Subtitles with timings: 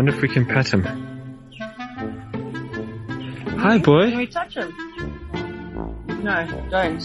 [0.00, 0.82] Wonder if we can pet him.
[3.58, 4.08] Hi, boy.
[4.08, 4.74] Can we touch him?
[6.24, 7.02] No, don't.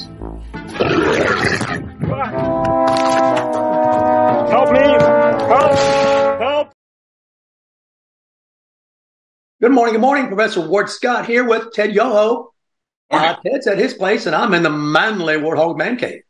[4.49, 4.79] Help me!
[4.79, 5.77] Help!
[6.39, 6.71] Help!
[9.59, 10.27] Good morning, good morning.
[10.27, 12.53] Professor Ward Scott here with Ted Yoho.
[13.11, 16.21] Uh, Ted's at his place, and I'm in the manly Warthog Man Cave.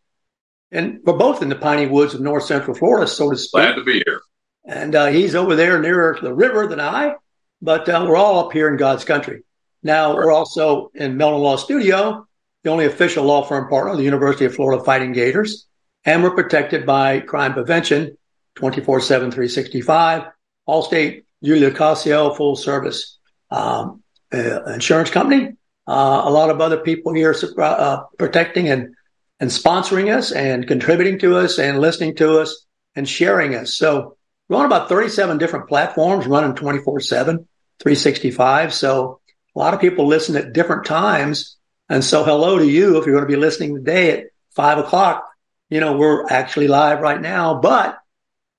[0.72, 3.52] And we're both in the piney woods of north central Florida, so to speak.
[3.52, 4.22] Glad to be here.
[4.66, 7.16] And uh, he's over there nearer the river than I,
[7.62, 9.44] but uh, we're all up here in God's country.
[9.84, 12.28] Now, we're also in Mellon Law Studio,
[12.64, 15.68] the only official law firm partner of the University of Florida Fighting Gators.
[16.06, 18.18] And we're protected by crime prevention
[18.56, 20.24] 24 7, 365.
[20.68, 23.20] Allstate, Julia Casio, full service
[23.52, 24.02] um,
[24.34, 25.54] uh, insurance company.
[25.88, 28.96] Uh, a lot of other people here uh, protecting and,
[29.40, 33.76] and sponsoring us and contributing to us and listening to us and sharing us.
[33.76, 34.15] So
[34.50, 37.38] we're on about 37 different platforms running 24 7,
[37.80, 38.74] 365.
[38.74, 39.20] So
[39.56, 41.58] a lot of people listen at different times.
[41.90, 42.98] And so hello to you.
[42.98, 45.28] If you're going to be listening today at five o'clock,
[45.70, 47.98] you know, we're actually live right now, but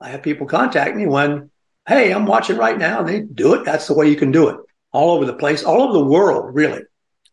[0.00, 1.50] I have people contact me when,
[1.88, 3.00] Hey, I'm watching right now.
[3.00, 3.64] And they do it.
[3.64, 4.56] That's the way you can do it
[4.92, 6.82] all over the place, all over the world, really.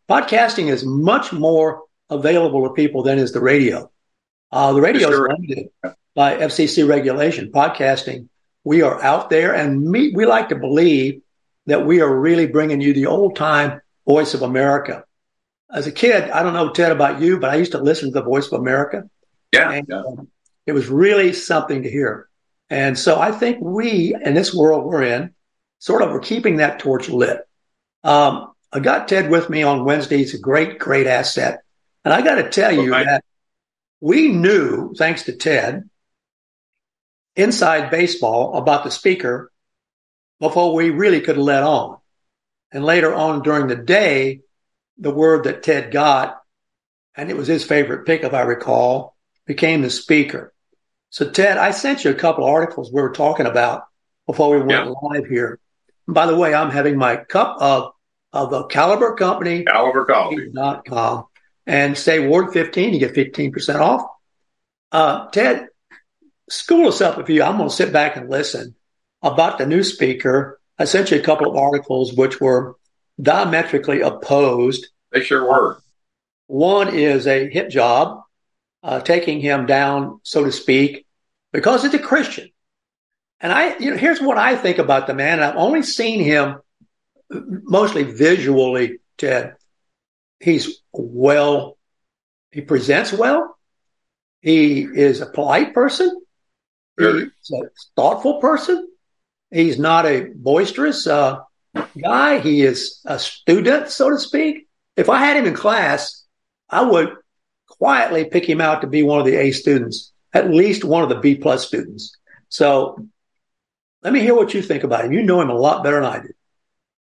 [0.10, 3.90] Podcasting is much more available to people than is the radio.
[4.52, 5.32] Uh, the radio Sure.
[5.32, 5.70] is limited
[6.14, 7.52] by FCC regulation.
[7.52, 8.28] Podcasting,
[8.64, 11.22] we are out there and me, we like to believe
[11.66, 15.06] that we are really bringing you the old time voice of America.
[15.72, 18.14] As a kid, I don't know, Ted, about you, but I used to listen to
[18.20, 19.10] the voice of America.
[19.52, 20.00] Yeah, And yeah.
[20.02, 20.28] um,
[20.66, 22.28] it was really something to hear.
[22.70, 25.34] And so I think we, in this world we're in,
[25.80, 27.40] sort of are keeping that torch lit.
[28.04, 30.18] Um, I got Ted with me on Wednesday.
[30.18, 31.62] He's a great, great asset.
[32.04, 33.04] And I got to tell you Okay.
[33.04, 33.24] that
[34.02, 35.90] we knew, thanks to Ted,
[37.36, 39.52] inside baseball about the speaker
[40.40, 41.98] before we really could let on.
[42.72, 44.42] And later on during the day,
[44.98, 46.42] the word that Ted got,
[47.16, 50.54] and it was his favorite pick, if I recall, became the speaker.
[51.10, 53.84] So, Ted, I sent you a couple of articles we were talking about
[54.26, 54.94] before we went Yeah.
[55.02, 55.60] live here.
[56.08, 57.92] And by the way, I'm having my cup of,
[58.32, 60.50] of the Caliber Company Caliber Coffee.
[61.68, 64.08] and say Ward 15, you get 15% off.
[64.92, 65.68] Uh, Ted,
[66.50, 68.76] school us up if you, I'm going to sit back and listen
[69.22, 70.60] about the new speaker.
[70.78, 72.76] I sent you a couple of articles which were
[73.22, 74.88] diametrically opposed.
[75.12, 75.80] They sure were.
[76.48, 78.22] One is a hit job,
[78.82, 81.06] uh, taking him down, so to speak,
[81.52, 82.50] because it's a Christian.
[83.40, 85.42] And I, you know, here's what I think about the man.
[85.42, 86.58] I've only seen him
[87.30, 89.56] mostly visually, Ted.
[90.40, 91.78] He's well,
[92.52, 93.58] he presents well.
[94.42, 96.23] He is a polite person.
[96.98, 97.62] He's a
[97.96, 98.88] thoughtful person.
[99.52, 101.40] He's not a boisterous uh,
[102.02, 102.40] guy.
[102.40, 104.68] He is a student, so to speak.
[104.96, 106.24] If I had him in class,
[106.70, 107.16] I would
[107.68, 111.10] quietly pick him out to be one of the A students, at least one of
[111.10, 112.16] the B plus students.
[112.50, 113.08] So
[114.04, 115.14] let me hear what you think about him.
[115.14, 116.30] You know him a lot better than I do.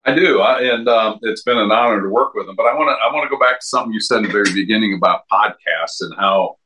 [0.05, 2.56] I do, I, and um, it's been an honor to work with him.
[2.56, 4.31] But I want to I want to go back to something you said in the
[4.31, 6.57] very beginning about podcasts and how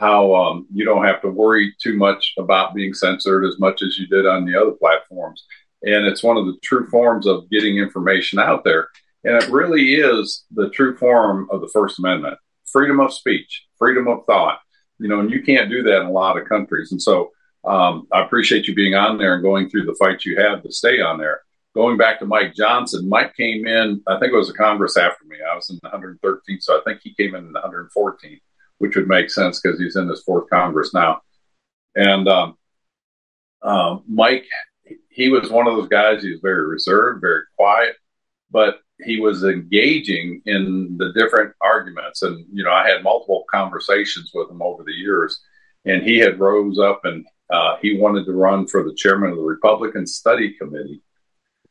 [0.00, 3.98] how um, you don't have to worry too much about being censored as much as
[3.98, 5.44] you did on the other platforms.
[5.82, 8.88] And it's one of the true forms of getting information out there.
[9.24, 14.08] And it really is the true form of the First Amendment freedom of speech, freedom
[14.08, 14.60] of thought.
[14.98, 16.92] You know, and you can't do that in a lot of countries.
[16.92, 17.30] And so
[17.64, 20.72] um, I appreciate you being on there and going through the fight you have to
[20.72, 21.40] stay on there.
[21.74, 25.24] Going back to Mike Johnson, Mike came in, I think it was a Congress after
[25.26, 25.36] me.
[25.40, 28.40] I was in the 113th, so I think he came in in the 114th,
[28.80, 31.20] which would make sense because he's in his fourth Congress now.
[31.94, 32.56] And um,
[33.62, 34.46] um, Mike,
[35.10, 37.94] he was one of those guys, he was very reserved, very quiet,
[38.50, 42.22] but he was engaging in the different arguments.
[42.22, 45.38] And, you know, I had multiple conversations with him over the years,
[45.84, 49.36] and he had rose up and uh, he wanted to run for the chairman of
[49.36, 51.02] the Republican Study Committee,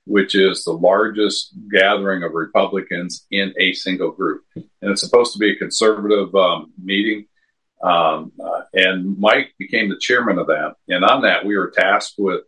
[0.09, 4.41] which is the largest gathering of Republicans in a single group.
[4.55, 7.27] And it's supposed to be a conservative um, meeting.
[7.83, 10.73] Um, uh, and Mike became the chairman of that.
[10.87, 12.41] And on that, we were tasked with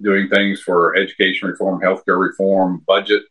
[0.00, 3.24] doing things for education reform, healthcare reform, budget.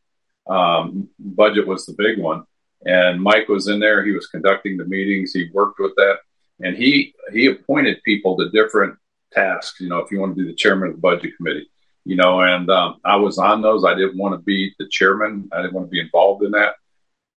[0.47, 2.43] Um, budget was the big one,
[2.85, 4.05] and Mike was in there.
[4.05, 5.33] He was conducting the meetings.
[5.33, 6.17] He worked with that,
[6.59, 8.97] and he he appointed people to different
[9.33, 9.79] tasks.
[9.79, 11.69] You know, if you want to be the chairman of the budget committee,
[12.05, 13.85] you know, and um, I was on those.
[13.85, 15.49] I didn't want to be the chairman.
[15.51, 16.75] I didn't want to be involved in that.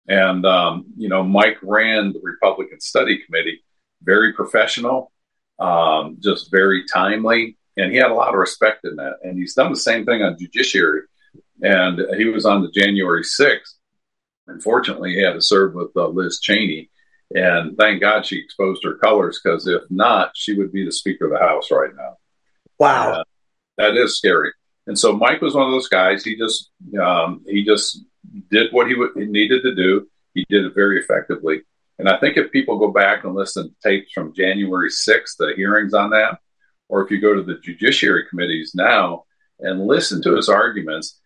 [0.08, 3.64] And um, you know, Mike ran the Republican Study Committee,
[4.02, 5.12] very professional,
[5.58, 9.18] um, just very timely, and he had a lot of respect in that.
[9.22, 11.02] And he's done the same thing on judiciary.
[11.62, 13.74] And he was on the January 6th.
[14.46, 16.90] Unfortunately, he had to serve with uh, Liz Cheney.
[17.34, 21.24] And thank God she exposed her colors because if not, she would be the Speaker
[21.24, 22.16] of the House right now.
[22.78, 23.12] Wow.
[23.12, 23.24] Uh,
[23.78, 24.52] that is scary.
[24.86, 26.24] And so Mike was one of those guys.
[26.24, 28.00] He just um, he just
[28.50, 30.08] did what he, w- he needed to do.
[30.34, 31.62] He did it very effectively.
[31.98, 35.52] And I think if people go back and listen to tapes from January 6th, the
[35.56, 36.38] hearings on that,
[36.88, 39.24] or if you go to the judiciary committees now
[39.60, 41.20] and listen to his arguments,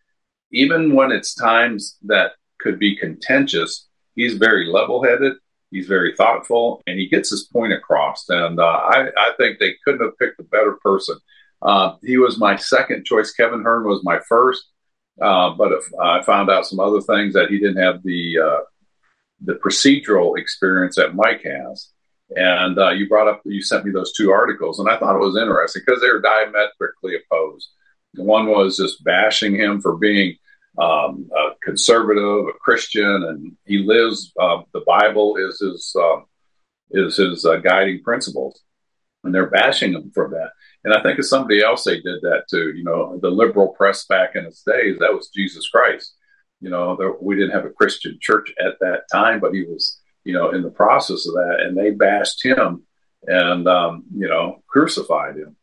[0.53, 5.35] even when it's times that could be contentious, he's very level headed,
[5.71, 8.29] he's very thoughtful, and he gets his point across.
[8.29, 11.17] And uh, I, I, think they couldn't have picked a better person.
[11.60, 13.32] Uh, he was my second choice.
[13.32, 14.64] Kevin Hern was my first,
[15.20, 18.60] uh, but if, I found out some other things that he didn't have the uh,
[19.40, 21.90] the procedural experience that Mike has.
[22.37, 25.25] And uh, you brought up, you sent me those two articles, and I thought it
[25.25, 27.69] was interesting because they were diametrically opposed.
[28.16, 30.37] One was just bashing him for being
[30.78, 34.32] um, a conservative, a Christian, and he lives.
[34.38, 36.20] Uh, the Bible is his uh,
[36.90, 38.61] is his guiding principles,
[39.25, 40.50] and they're bashing him for that.
[40.88, 42.73] And I think if somebody else they did that too.
[42.75, 46.14] You know, the liberal press back in its days that was Jesus Christ.
[46.61, 50.00] You know, there, we didn't have a Christian church at that time, but he was
[50.29, 52.85] you know, in the process of that, and they bashed him
[53.26, 55.56] and um, you know crucified him.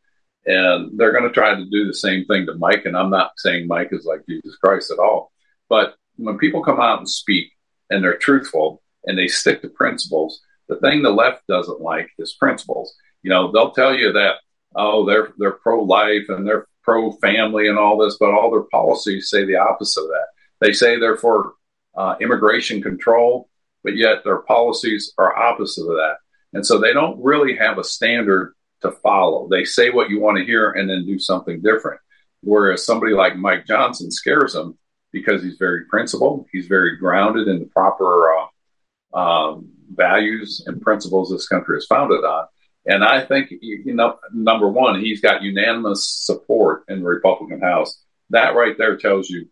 [0.48, 2.86] And they're going to try to do the same thing to Mike.
[2.86, 5.32] And I'm not saying Mike is like Jesus Christ at all,
[5.70, 7.52] but when people come out and speak
[7.92, 12.34] and they're truthful and they stick to principles, the thing the left doesn't like is
[12.34, 12.96] principles.
[13.22, 14.38] You know, they'll tell you that
[14.76, 18.62] oh they're they're pro life and they're pro family and all this, but all their
[18.72, 20.28] policies say the opposite of that.
[20.62, 21.54] They say they're for
[21.96, 23.50] uh, immigration control,
[23.84, 26.18] but yet their policies are opposite of that.
[26.54, 29.48] And so they don't really have a standard to follow.
[29.50, 32.00] They say what you want to hear and then do something different.
[32.42, 34.78] Whereas somebody like Mike Johnson scares them
[35.12, 41.32] because he's very principled, he's very grounded in the proper uh, um, values and principles
[41.32, 42.46] this country is founded on.
[42.88, 48.00] And I think, you know, number one, he's got unanimous support in the Republican House.
[48.30, 49.48] That right there tells you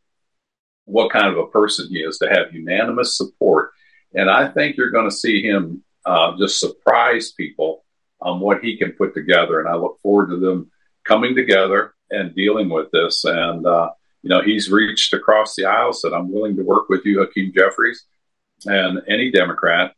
[0.86, 3.72] what kind of a person he is to have unanimous support
[4.14, 7.84] and I think you're going to see him uh, just surprise people
[8.22, 9.60] on what he can put together.
[9.60, 10.72] And I look forward to them
[11.04, 13.24] coming together and dealing with this.
[13.26, 13.90] And, uh,
[14.22, 17.54] you know, he's reached across the aisle, said, I'm willing to work with you, Hakeem
[17.54, 18.06] Jeffries,
[18.66, 19.94] and any Democrat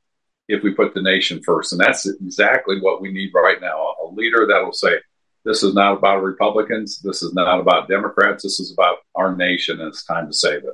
[0.47, 1.71] if we put the nation first.
[1.71, 4.97] And that's exactly what we need right now a leader that will say,
[5.43, 6.99] this is not about Republicans.
[6.99, 8.43] This is not about Democrats.
[8.43, 10.73] This is about our nation, and it's time to save it.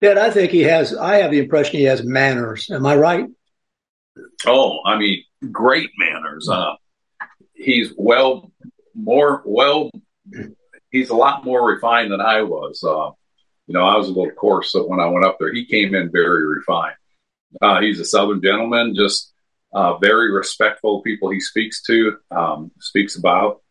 [0.00, 0.96] Yeah, I think he has.
[0.96, 2.70] I have the impression he has manners.
[2.70, 3.26] Am I right?
[4.46, 6.48] Oh, I mean, great manners.
[6.48, 6.74] Uh,
[7.52, 8.50] he's well,
[8.94, 9.90] more well.
[10.90, 12.82] He's a lot more refined than I was.
[12.82, 13.10] Uh,
[13.66, 15.52] you know, I was a little coarse so when I went up there.
[15.52, 16.96] He came in very refined.
[17.60, 19.32] Uh, he's a Southern gentleman, just
[19.72, 23.62] uh, very respectful people he speaks to, um, speaks about.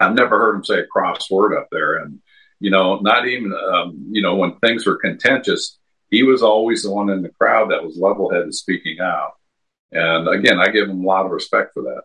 [0.00, 2.20] I've never heard him say a cross word up there, and
[2.58, 5.78] you know, not even, um, you know, when things were contentious,
[6.10, 9.32] he was always the one in the crowd that was level headed speaking out.
[9.90, 12.02] And again, I give him a lot of respect for that.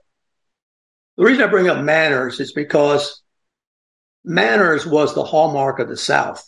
[1.18, 3.22] The reason I bring up manners is because
[4.24, 6.44] manners was the hallmark of the South.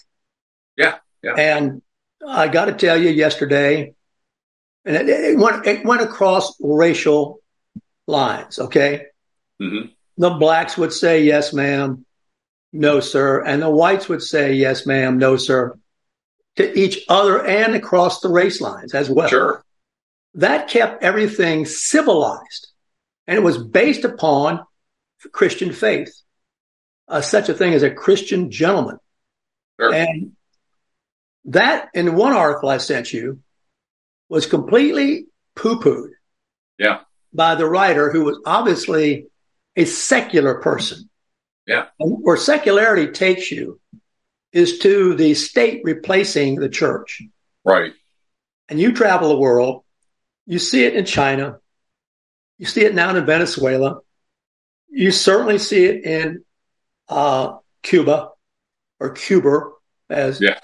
[0.77, 0.97] Yeah.
[1.23, 1.35] Yeah.
[1.35, 1.81] And
[2.27, 3.93] I got to tell you, yesterday,
[4.89, 7.39] and it, it, went, it went across racial
[8.07, 8.59] lines.
[8.59, 9.05] Okay.
[9.61, 9.91] Mm-hmm.
[10.17, 12.05] The blacks would say, yes, ma'am
[12.71, 13.43] no, sir.
[13.43, 15.77] And the whites would say, yes, ma'am, no, sir,
[16.57, 19.27] to each other and across the race lines as well.
[19.27, 19.63] Sure.
[20.35, 22.67] That kept everything civilized.
[23.27, 24.63] And it was based upon
[25.31, 26.13] Christian faith,
[27.07, 28.97] uh, such a thing as a Christian gentleman.
[29.79, 29.93] Sure.
[29.93, 30.33] And
[31.45, 33.39] that, in one article I sent you,
[34.29, 36.11] was completely poo pooed.
[36.77, 37.01] Yeah.
[37.33, 39.27] By the writer who was obviously
[39.75, 41.09] a secular person.
[41.67, 41.87] Yeah.
[41.99, 43.79] And where secularity takes you
[44.51, 47.21] is to the state replacing the church.
[47.63, 47.93] Right.
[48.67, 49.83] And you travel the world,
[50.45, 51.59] you see it in China,
[52.57, 53.99] you see it now in Venezuela,
[54.89, 56.43] you certainly see it in
[57.07, 58.29] uh, Cuba
[58.99, 59.69] or Cuba,
[60.09, 60.59] as Yeah.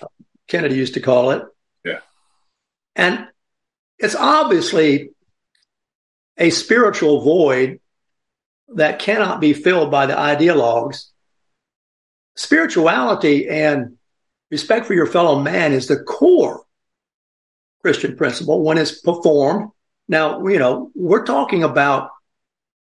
[0.48, 1.43] Kennedy used to call it.
[1.84, 2.00] Yeah.
[2.95, 3.27] And
[4.00, 5.12] it's obviously
[6.38, 7.80] a spiritual void
[8.70, 11.06] that cannot be filled by the ideologues.
[12.36, 13.98] Spirituality and
[14.52, 16.66] respect for your fellow man is the core
[17.82, 19.70] Christian principle when it's performed.
[20.08, 22.10] Now, you know, we're talking about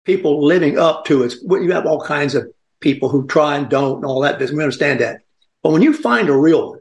[0.04, 1.34] people living up to it.
[1.42, 4.56] You have all kinds of people who try and don't and all that business.
[4.56, 5.20] We understand that.
[5.62, 6.80] But when you find a real one,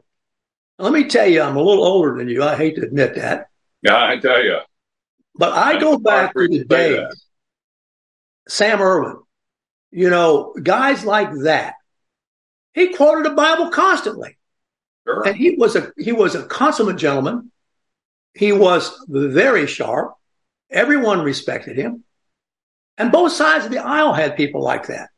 [0.78, 2.42] let me tell you, I'm a little older than you.
[2.42, 3.48] I hate to admit that.
[3.86, 4.58] Yeah, I tell you.
[5.36, 7.06] But I go back to the day,
[8.48, 9.22] Sam Ervin,
[9.92, 11.74] you know, guys like that.
[12.74, 14.36] He quoted the Bible constantly.
[15.06, 15.26] Sure.
[15.26, 17.52] And he was a he was a consummate gentleman.
[18.34, 20.14] He was very sharp.
[20.68, 22.02] Everyone respected him.
[22.98, 25.10] And both sides of the aisle had people like that.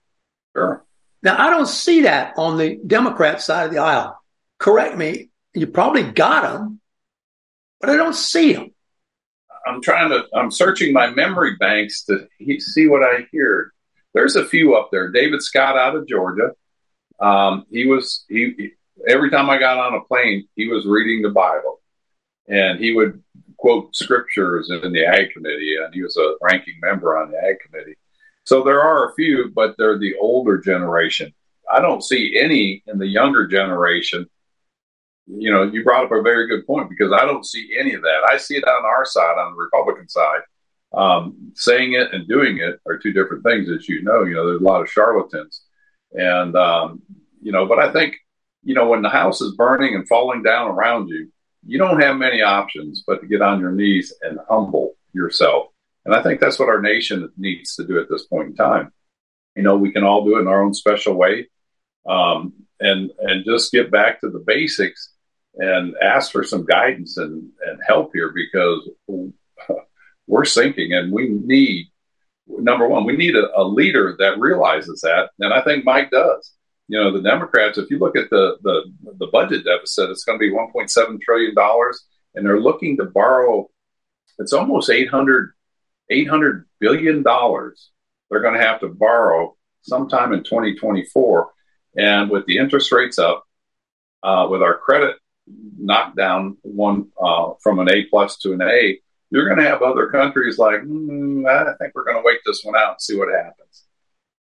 [0.55, 0.85] Sure.
[1.23, 4.21] Now I don't see that on the Democrat side of the aisle.
[4.59, 5.31] Correct me.
[5.55, 6.81] You probably got them,
[7.81, 8.75] but I don't see them.
[9.67, 10.25] I'm trying to.
[10.35, 12.27] I'm searching my memory banks to
[12.59, 13.73] see what I hear.
[14.15, 15.11] There's a few up there.
[15.11, 16.53] David Scott out of Georgia.
[17.21, 18.71] Um, he was he, he.
[19.07, 21.81] Every time I got on a plane, he was reading the Bible,
[22.49, 23.23] and he would
[23.59, 27.57] quote scriptures in the Ag Committee, and he was a ranking member on the Ag
[27.61, 27.97] Committee.
[28.45, 31.35] So there are a few, but they're the older generation.
[31.71, 34.27] I don't see any in the younger generation
[35.29, 38.03] you know, you brought up a very good point because I don't see any of
[38.03, 38.29] that.
[38.31, 40.41] I see it on our side, on the Republican side.
[40.95, 44.25] Um, saying it and doing it are two different things, as you know.
[44.25, 45.63] You know, there's a lot of charlatans,
[46.13, 47.03] and um,
[47.43, 48.17] you know, but I think
[48.63, 51.31] you know when the house is burning and falling down around you,
[51.67, 55.67] you don't have many options but to get on your knees and humble yourself.
[56.07, 58.91] And I think that's what our nation needs to do at this point in time.
[59.57, 61.49] You know, we can all do it in our own special way,
[62.09, 65.13] um, and and just get back to the basics
[65.55, 68.89] and ask for some guidance and, and help here because
[70.27, 71.87] we're sinking and we need
[72.47, 75.31] number one we need a, a, leader that realizes that.
[75.41, 76.53] And i think mike does.
[76.89, 80.39] You know the democrats if you look at the the, the budget deficit it's going
[80.39, 83.69] to be 1.7 trillion dollars and they're looking to borrow
[84.39, 85.53] it's almost 800
[86.11, 87.91] 800 billion dollars
[88.31, 91.51] they're going to have to borrow sometime in 2024
[91.97, 93.45] and with the interest rates up
[94.23, 95.17] uh, with our credit
[95.79, 98.99] knocked down one uh, from an A plus to an A,
[99.31, 102.63] you're going to have other countries like, mm, I think we're going to wait this
[102.65, 103.85] one out and see what happens.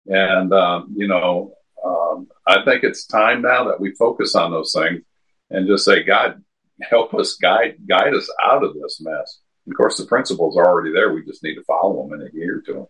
[0.06, 4.72] And um, you know, um, I think it's time now that we focus on those
[4.72, 5.02] things
[5.50, 6.42] and just say, God,
[6.80, 9.40] help us guide guide us out of this mess.
[9.68, 11.12] Of course, the principles are already there.
[11.12, 12.86] We just need to follow them and adhere to them.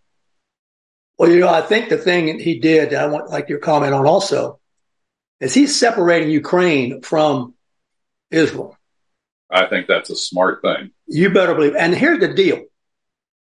[1.18, 4.06] Well, you know, I think the thing he did, I want like your comment on
[4.06, 4.60] also,
[5.40, 7.54] is he's separating Ukraine from
[8.30, 8.76] Israel.
[9.50, 10.90] I think that's a smart thing.
[11.06, 11.74] You better believe.
[11.74, 12.64] And here's the deal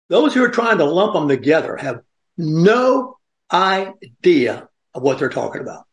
[0.09, 2.01] those who are trying to lump them together have
[2.37, 3.17] no
[3.51, 5.87] idea of what they're talking about.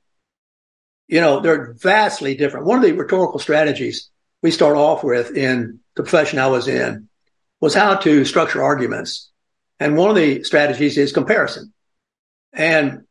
[1.07, 2.65] You know, they're vastly different.
[2.65, 4.09] One of the rhetorical strategies
[4.41, 7.09] we start off with in the profession I was in
[7.59, 9.29] was how to structure arguments.
[9.79, 11.73] And one of the strategies is comparison.
[12.53, 13.03] And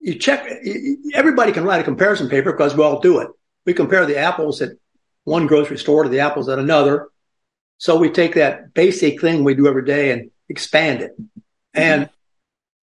[0.00, 0.46] you check,
[1.14, 3.28] everybody can write a comparison paper because we all do it.
[3.66, 4.72] We compare the apples at
[5.28, 7.08] one grocery store to the apples at another.
[7.76, 11.12] So we take that basic thing we do every day and expand it.
[11.74, 12.08] And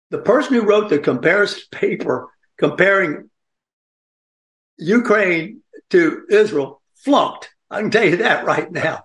[0.09, 3.29] the person who wrote the comparison paper comparing
[4.77, 5.61] Ukraine
[5.91, 7.49] to Israel flunked.
[7.69, 9.03] I can tell you that right now.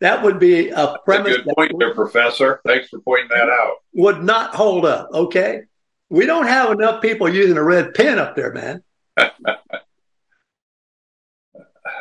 [0.00, 1.34] That would be a premise.
[1.34, 2.60] A good point there, Professor.
[2.64, 3.78] Thanks for pointing that out.
[3.94, 5.08] Would not hold up.
[5.12, 5.62] Okay.
[6.08, 8.82] We don't have enough people using a red pen up there, man.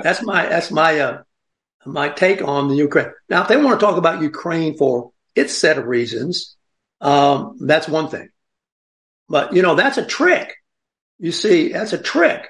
[0.03, 1.23] That's my that's my uh,
[1.85, 3.11] my take on the Ukraine.
[3.29, 6.55] Now, if they want to talk about Ukraine for its set of reasons,
[7.01, 8.29] um, that's one thing.
[9.29, 10.55] But you know, that's a trick.
[11.19, 12.47] You see, that's a trick.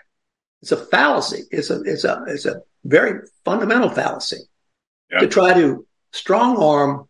[0.62, 1.44] It's a fallacy.
[1.52, 4.38] It's a it's a it's a very fundamental fallacy
[5.12, 5.20] yeah.
[5.20, 7.08] to try to strong arm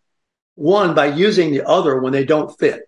[0.55, 2.81] one by using the other when they don't fit.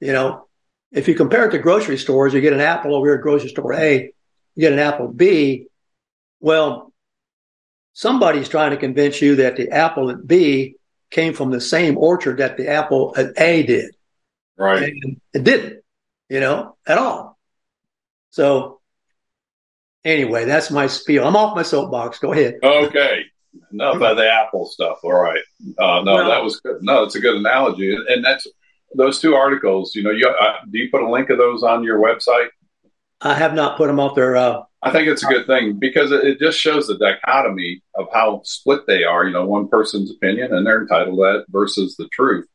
[0.00, 0.46] You know,
[0.92, 3.48] if you compare it to grocery stores, you get an apple over here at grocery
[3.48, 4.12] store A,
[4.54, 5.66] you get an apple B.
[6.40, 6.85] Well,
[7.96, 10.76] somebody's trying to convince you that the apple at B
[11.10, 13.96] came from the same orchard that the apple at A did.
[14.58, 14.82] Right.
[14.82, 15.82] And it didn't,
[16.28, 17.38] you know, at all.
[18.30, 18.80] So
[20.04, 21.26] anyway, that's my spiel.
[21.26, 22.18] I'm off my soapbox.
[22.18, 22.56] Go ahead.
[22.62, 23.24] Okay.
[23.72, 24.98] Enough of the apple stuff.
[25.02, 25.40] All right.
[25.78, 26.82] Uh, no, well, that was good.
[26.82, 27.96] No, it's a good analogy.
[28.08, 28.46] And that's
[28.94, 31.82] those two articles, you know, you, uh, do you put a link of those on
[31.82, 32.48] your website?
[33.22, 34.36] I have not put them off their.
[34.36, 38.42] Uh, I think it's a good thing because it, just shows the dichotomy of how
[38.44, 39.26] split they are.
[39.26, 42.46] You know, one person's opinion and they're entitled to that versus the truth.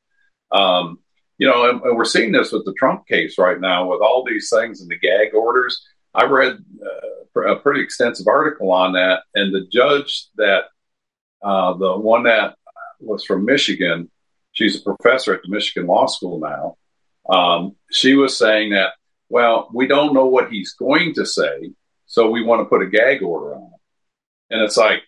[0.50, 1.00] Um,
[1.38, 4.24] you know, and, and, we're seeing this with the Trump case right now with all
[4.24, 5.86] these things and the gag orders.
[6.14, 10.66] I read uh, a pretty extensive article on that, and the judge that
[11.42, 12.56] uh, the one that
[13.02, 14.10] was from Michigan,
[14.54, 16.78] she's a professor at the Michigan Law School now.
[17.34, 18.94] Um, she was saying that,
[19.28, 21.72] well, we don't know what he's going to say,
[22.12, 23.80] so we want to put a gag order on him.
[24.50, 25.02] And it's like,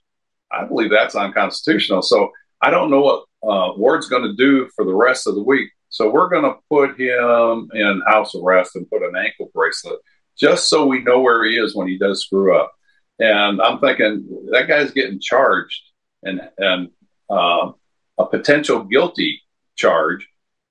[0.49, 2.01] I believe that's unconstitutional.
[2.01, 2.31] So
[2.61, 5.69] I don't know what uh, Ward's going to do for the rest of the week.
[5.89, 9.99] So we're going to put him in house arrest and put an ankle bracelet
[10.39, 12.71] just so we know where he is when he does screw up.
[13.19, 15.81] And I'm thinking that guy's getting charged
[16.23, 16.89] and and
[17.29, 17.73] uh,
[18.17, 19.41] a potential guilty
[19.75, 20.25] charge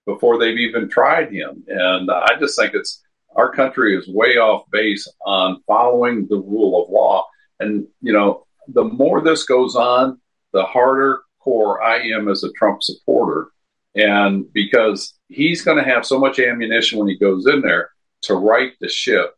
[0.06, 1.62] before they've even tried him.
[1.68, 3.02] And I just think it's
[3.36, 7.26] our country is way off base on following the rule of law.
[7.60, 10.20] And you know, the more this goes on,
[10.52, 13.48] the harder core I am as a Trump supporter.
[13.94, 17.90] And because he's going to have so much ammunition when he goes in there
[18.22, 19.34] to right the ship,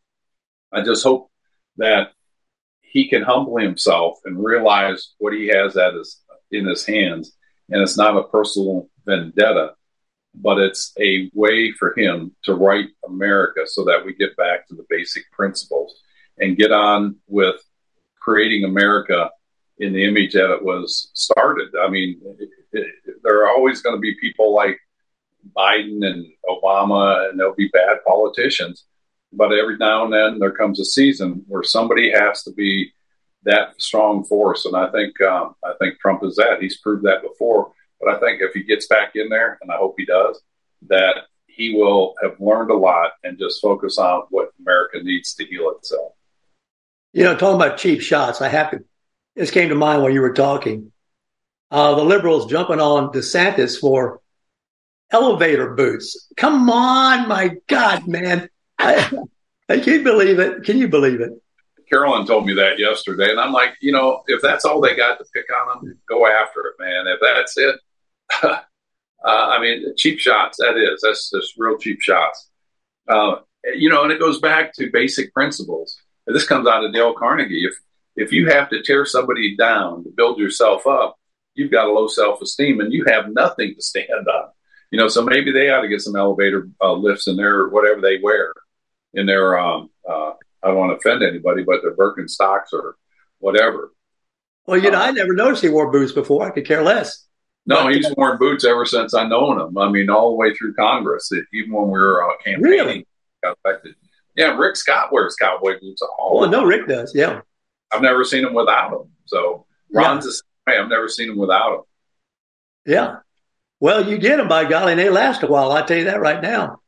[0.72, 1.30] I just hope
[1.78, 2.12] that
[2.80, 7.32] he can humble himself and realize what he has at his in his hands,
[7.68, 9.72] and it's not a personal vendetta,
[10.34, 14.74] but it's a way for him to right America so that we get back to
[14.74, 16.00] the basic principles
[16.38, 17.56] and get on with
[18.20, 19.30] creating America
[19.78, 21.68] in the image that it was started.
[21.80, 24.78] I mean, it, it, there are always going to be people like
[25.56, 28.84] Biden and Obama, and there'll be bad politicians.
[29.32, 32.92] But every now and then there comes a season where somebody has to be
[33.42, 36.62] that strong force, and I think um, I think Trump is that.
[36.62, 37.72] He's proved that before.
[38.00, 40.40] But I think if he gets back in there, and I hope he does,
[40.88, 45.44] that he will have learned a lot and just focus on what America needs to
[45.44, 46.12] heal itself.
[47.12, 48.84] You know, talking about cheap shots, I have to.
[49.36, 50.92] This came to mind while you were talking.
[51.70, 54.20] Uh, the liberals jumping on DeSantis for
[55.10, 56.28] elevator boots.
[56.36, 58.48] Come on, my God, man!
[58.78, 59.10] I,
[59.68, 60.64] I can't believe it.
[60.64, 61.32] Can you believe it?
[61.88, 65.18] Carolyn told me that yesterday, and I'm like, you know, if that's all they got
[65.18, 67.06] to pick on them, go after it, man.
[67.06, 67.76] If that's it,
[68.42, 68.58] uh,
[69.24, 70.58] I mean, cheap shots.
[70.58, 71.00] That is.
[71.02, 72.50] That's just real cheap shots.
[73.08, 73.36] Uh,
[73.74, 75.96] you know, and it goes back to basic principles.
[76.26, 77.64] This comes out of Dale Carnegie.
[77.64, 77.74] If
[78.16, 81.16] if you have to tear somebody down to build yourself up,
[81.54, 84.50] you've got a low self esteem, and you have nothing to stand on.
[84.90, 88.00] You know, so maybe they ought to get some elevator uh, lifts in their whatever
[88.00, 88.52] they wear
[89.14, 90.32] in their um, uh,
[90.64, 92.96] I don't want to offend anybody, but they're Birkenstocks or
[93.38, 93.92] whatever.
[94.66, 96.46] Well, you know, I never noticed he wore boots before.
[96.46, 97.26] I could care less.
[97.66, 99.78] No, he's worn boots ever since I known him.
[99.78, 103.06] I mean, all the way through Congress, even when we were uh, campaigning, really?
[103.42, 103.94] got affected.
[104.36, 106.40] Yeah, Rick Scott wears cowboy boots all.
[106.40, 107.14] Well, no, Rick does.
[107.14, 107.40] Yeah,
[107.92, 109.10] I've never seen him without them.
[109.26, 110.28] So Ron's yeah.
[110.28, 110.82] the same way.
[110.82, 111.82] I've never seen him without them.
[112.86, 113.16] Yeah.
[113.80, 115.72] Well, you get them by golly, and they last a while.
[115.72, 116.80] I tell you that right now.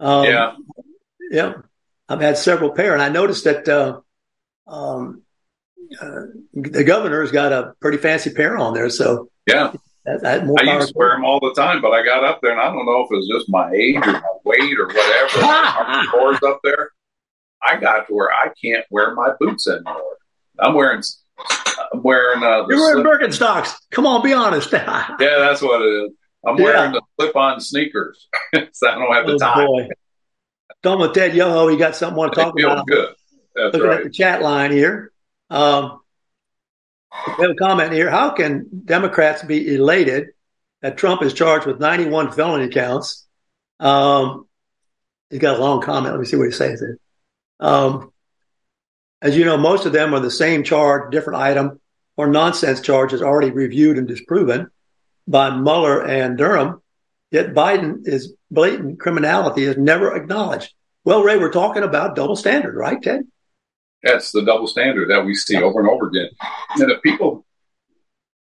[0.00, 0.56] Um, yeah.
[1.30, 1.52] Yeah.
[2.08, 4.00] I've had several pair, and I noticed that uh,
[4.66, 5.22] um,
[6.00, 6.20] uh,
[6.54, 8.88] the governor's got a pretty fancy pair on there.
[8.88, 9.72] So yeah,
[10.04, 12.52] that, that I used to wear them all the time, but I got up there,
[12.52, 16.10] and I don't know if it was just my age or my weight or whatever.
[16.12, 16.90] Boards up there,
[17.62, 20.16] I got to where I can't wear my boots anymore.
[20.58, 21.02] I'm wearing.
[21.92, 22.42] I'm wearing.
[22.42, 23.74] Uh, You're wearing slip- Birkenstocks.
[23.90, 24.72] Come on, be honest.
[24.72, 26.10] yeah, that's what it is.
[26.46, 27.00] I'm wearing yeah.
[27.00, 28.28] the slip-on sneakers,
[28.72, 29.66] so I don't have the oh, time.
[29.66, 29.88] Boy.
[30.82, 31.68] Done with Ted Yoho.
[31.68, 32.86] He got something want to talk about?
[32.86, 33.14] Good.
[33.54, 33.98] That's Looking right.
[33.98, 35.12] at the chat line here.
[35.50, 36.00] Um,
[37.38, 38.10] we have a comment here.
[38.10, 40.28] How can Democrats be elated
[40.82, 43.26] that Trump is charged with 91 felony counts?
[43.80, 44.46] Um,
[45.30, 46.14] he's got a long comment.
[46.14, 46.98] Let me see what he says there.
[47.58, 48.12] Um,
[49.20, 51.80] as you know, most of them are the same charge, different item,
[52.16, 54.70] or nonsense charges already reviewed and disproven
[55.26, 56.82] by Mueller and Durham.
[57.30, 60.72] Yet Biden is blatant criminality is never acknowledged.
[61.04, 63.26] Well, Ray, we're talking about double standard, right, Ted?
[64.02, 66.30] That's the double standard that we see over and over again.
[66.76, 67.44] And if people,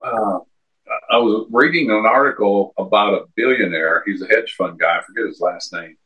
[0.01, 0.39] uh,
[1.09, 4.03] I was reading an article about a billionaire.
[4.05, 4.99] He's a hedge fund guy.
[4.99, 5.97] I forget his last name,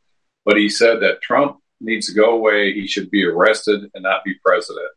[0.45, 2.73] but he said that Trump needs to go away.
[2.73, 4.89] He should be arrested and not be president.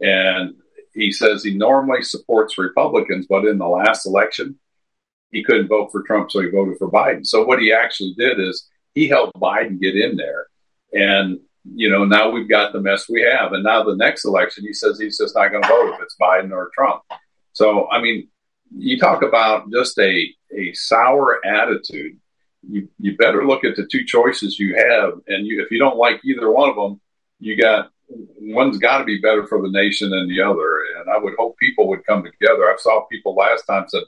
[0.00, 0.54] And
[0.94, 4.58] he says he normally supports Republicans, but in the last election,
[5.30, 7.26] he couldn't vote for Trump, so he voted for Biden.
[7.26, 10.46] So what he actually did is he helped Biden get in there.
[10.92, 13.52] And, you know, now we've got the mess we have.
[13.52, 16.16] And now the next election, he says he's just not going to vote if it's
[16.20, 17.02] Biden or Trump.
[17.52, 18.28] So, I mean,
[18.76, 22.18] you talk about just a, a sour attitude.
[22.68, 25.14] You, you better look at the two choices you have.
[25.26, 27.00] And you, if you don't like either one of them,
[27.38, 27.90] you got
[28.40, 30.80] one's got to be better for the nation than the other.
[30.98, 32.64] And I would hope people would come together.
[32.64, 34.02] I saw people last time said,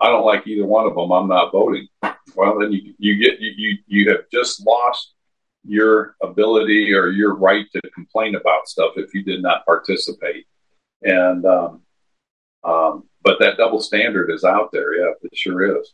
[0.00, 1.10] I don't like either one of them.
[1.10, 1.88] I'm not voting.
[2.34, 5.14] Well, then you, you get, you, you, you have just lost
[5.64, 10.46] your ability or your right to complain about stuff if you did not participate.
[11.02, 11.82] And, um,
[12.62, 14.94] um, but that double standard is out there.
[14.94, 15.92] Yeah, it sure is.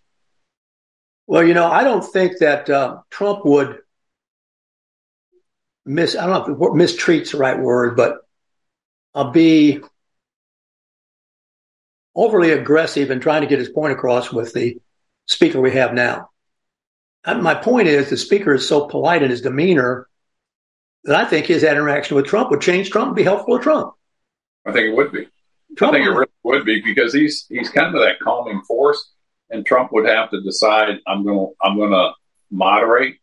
[1.26, 3.78] Well, you know, I don't think that uh, Trump would
[5.86, 8.18] miss, I don't know if mistreat's the right word, but
[9.14, 9.80] I'll be
[12.14, 14.78] overly aggressive in trying to get his point across with the
[15.26, 16.30] speaker we have now.
[17.24, 20.08] And my point is the speaker is so polite in his demeanor
[21.04, 23.94] that I think his interaction with Trump would change Trump and be helpful to Trump.
[24.66, 25.28] I think it would be.
[25.76, 29.10] Trump I think it really would be because he's he's kind of that calming force,
[29.50, 32.12] and Trump would have to decide I'm going to I'm going to
[32.50, 33.18] moderate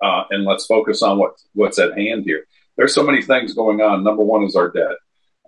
[0.00, 2.46] uh, and let's focus on what what's at hand here.
[2.76, 4.04] There's so many things going on.
[4.04, 4.96] Number one is our debt.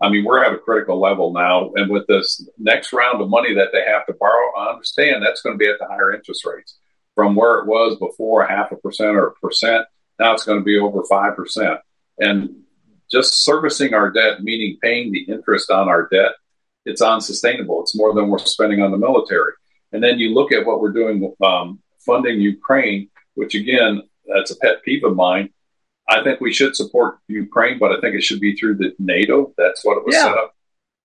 [0.01, 3.55] I mean, we're at a critical level now, and with this next round of money
[3.55, 6.45] that they have to borrow, I understand that's going to be at the higher interest
[6.45, 6.77] rates
[7.15, 9.87] from where it was before, a half a percent or a percent.
[10.19, 11.81] Now it's going to be over five percent,
[12.19, 12.63] and
[13.11, 16.33] just servicing our debt, meaning paying the interest on our debt,
[16.85, 17.83] it's unsustainable.
[17.83, 19.53] It's more than we're spending on the military.
[19.93, 24.57] And then you look at what we're doing, um, funding Ukraine, which again, that's a
[24.57, 25.51] pet peeve of mine.
[26.09, 29.53] I think we should support Ukraine, but I think it should be through the NATO.
[29.59, 30.25] That's what it was yeah.
[30.25, 30.55] set up.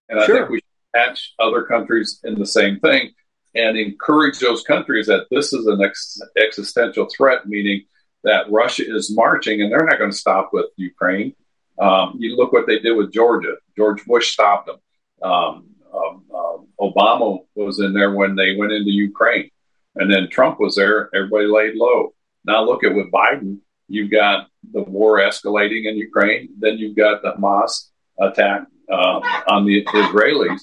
[0.09, 0.63] And I think we should
[0.95, 3.11] match other countries in the same thing
[3.55, 7.83] and encourage those countries that this is an ex- existential threat, meaning
[8.23, 11.33] that Russia is marching and they're not going to stop with Ukraine.
[11.79, 13.55] Um, you look what they did with Georgia.
[13.75, 14.77] George Bush stopped them.
[15.23, 19.49] Um, um, um Obama was in there when they went into Ukraine.
[19.95, 21.09] And then Trump was there.
[21.13, 22.13] Everybody laid low.
[22.45, 23.57] Now look at with Biden,
[23.93, 26.49] you've got the war escalating in Ukraine.
[26.57, 30.61] Then you've got the Hamas attack uh, on the Israelis.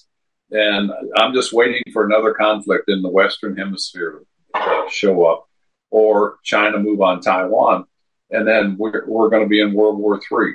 [0.51, 4.23] And I'm just waiting for another conflict in the Western Hemisphere
[4.55, 5.47] to show up
[5.91, 7.85] or China move on Taiwan.
[8.31, 10.55] And then we're, we're going to be in World War III.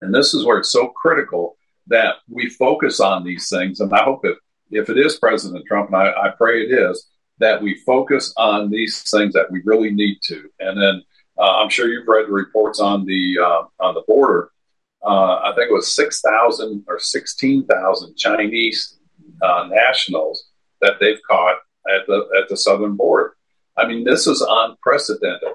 [0.00, 1.56] And this is where it's so critical
[1.88, 3.80] that we focus on these things.
[3.80, 4.36] And I hope if,
[4.70, 7.06] if it is President Trump, and I, I pray it is,
[7.38, 10.48] that we focus on these things that we really need to.
[10.60, 11.02] And then
[11.44, 14.50] I'm sure you've read the reports on the uh, on the border.
[15.04, 18.98] Uh, I think it was six thousand or sixteen thousand Chinese
[19.42, 20.44] uh, nationals
[20.80, 21.56] that they've caught
[21.88, 23.36] at the at the southern border.
[23.76, 25.54] I mean, this is unprecedented,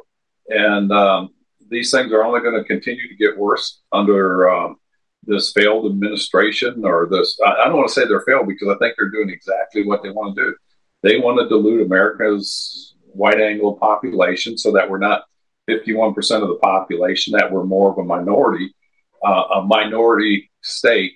[0.50, 1.30] and um,
[1.70, 4.78] these things are only going to continue to get worse under um,
[5.24, 7.40] this failed administration or this.
[7.46, 10.04] I, I don't want to say they're failed because I think they're doing exactly what
[10.04, 10.56] they want to do
[11.04, 15.24] they want to dilute America's white Anglo population so that we're not
[15.70, 18.74] 51% of the population, that we're more of a minority,
[19.26, 21.14] uh, a minority stake.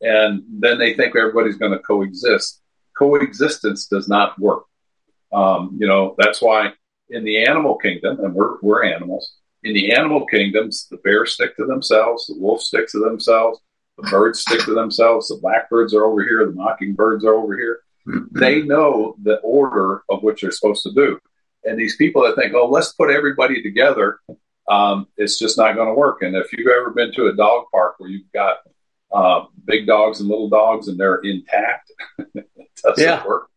[0.00, 2.60] And then they think everybody's going to coexist.
[2.98, 4.64] Coexistence does not work.
[5.32, 6.72] Um, you know, that's why
[7.08, 11.56] in the animal kingdom, and we're, we're animals, in the animal kingdoms, the bears stick
[11.56, 13.58] to themselves, the wolf sticks to themselves,
[13.96, 17.80] the birds stick to themselves, the blackbirds are over here, the mockingbirds are over here.
[18.06, 18.38] Mm-hmm.
[18.38, 21.18] They know the order of what they're supposed to do.
[21.64, 24.20] And these people that think, oh, let's put everybody together,
[24.68, 26.22] um, it's just not going to work.
[26.22, 28.58] And if you've ever been to a dog park where you've got
[29.12, 32.46] uh, big dogs and little dogs and they're intact, it
[32.82, 33.26] doesn't yeah.
[33.26, 33.48] work,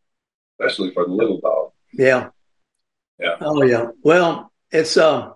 [0.60, 1.72] especially for the little dog.
[1.94, 2.30] Yeah.
[3.20, 3.36] Yeah.
[3.42, 3.88] Oh, yeah.
[4.04, 5.32] Well, it's uh,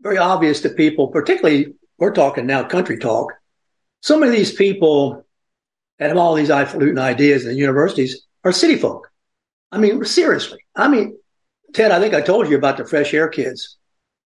[0.00, 3.32] very obvious to people, particularly we're talking now country talk.
[4.00, 5.24] Some of these people
[5.98, 9.08] that have all these highfalutin ideas in the universities are city folk.
[9.70, 10.58] I mean, seriously.
[10.74, 11.16] I mean,
[11.72, 13.76] Ted, I think I told you about the fresh air kids.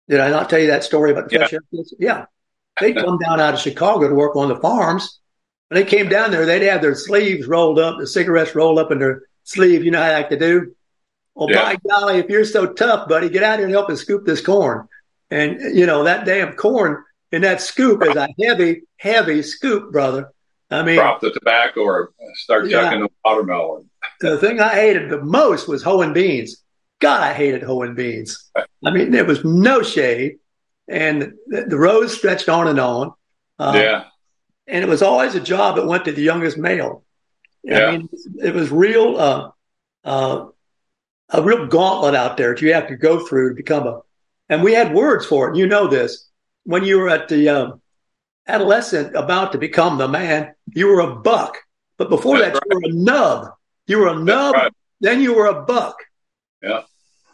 [0.09, 1.39] Did I not tell you that story about the yeah.
[1.41, 1.95] fresh air kids?
[1.99, 2.27] Yeah.
[2.81, 5.21] They'd come down out of Chicago to work on the farms.
[5.69, 8.93] When they came down there, they'd have their sleeves rolled up, the cigarettes rolled up
[8.93, 9.85] in their sleeve.
[9.85, 10.75] You know how they like to do?
[11.35, 11.75] Well, yeah.
[11.75, 14.41] by golly, if you're so tough, buddy, get out here and help us scoop this
[14.41, 14.89] corn.
[15.31, 20.31] And, you know, that damn corn in that scoop is a heavy, heavy scoop, brother.
[20.71, 22.83] I mean, drop the tobacco or start yeah.
[22.83, 23.89] chucking the watermelon.
[24.21, 26.63] the thing I hated the most was hoeing beans.
[27.01, 28.51] God, I hated hoeing beans.
[28.57, 30.39] I mean, there was no shade,
[30.89, 33.13] and the, the rows stretched on and on.
[33.59, 34.05] Um, yeah.
[34.67, 37.05] And it was always a job that went to the youngest male.
[37.63, 37.87] Yeah.
[37.87, 38.09] I mean,
[38.43, 39.51] it was real, uh,
[40.05, 40.47] uh,
[41.31, 44.01] a real gauntlet out there that you have to go through to become a.
[44.49, 45.57] And we had words for it.
[45.57, 46.27] You know this
[46.67, 47.81] when you were at the um,
[48.47, 51.57] adolescent about to become the man, you were a buck.
[51.97, 52.71] But before That's that, right.
[52.71, 53.53] you were a nub.
[53.87, 54.73] You were a nub, right.
[55.01, 55.97] then you were a buck.
[56.63, 56.83] Yeah.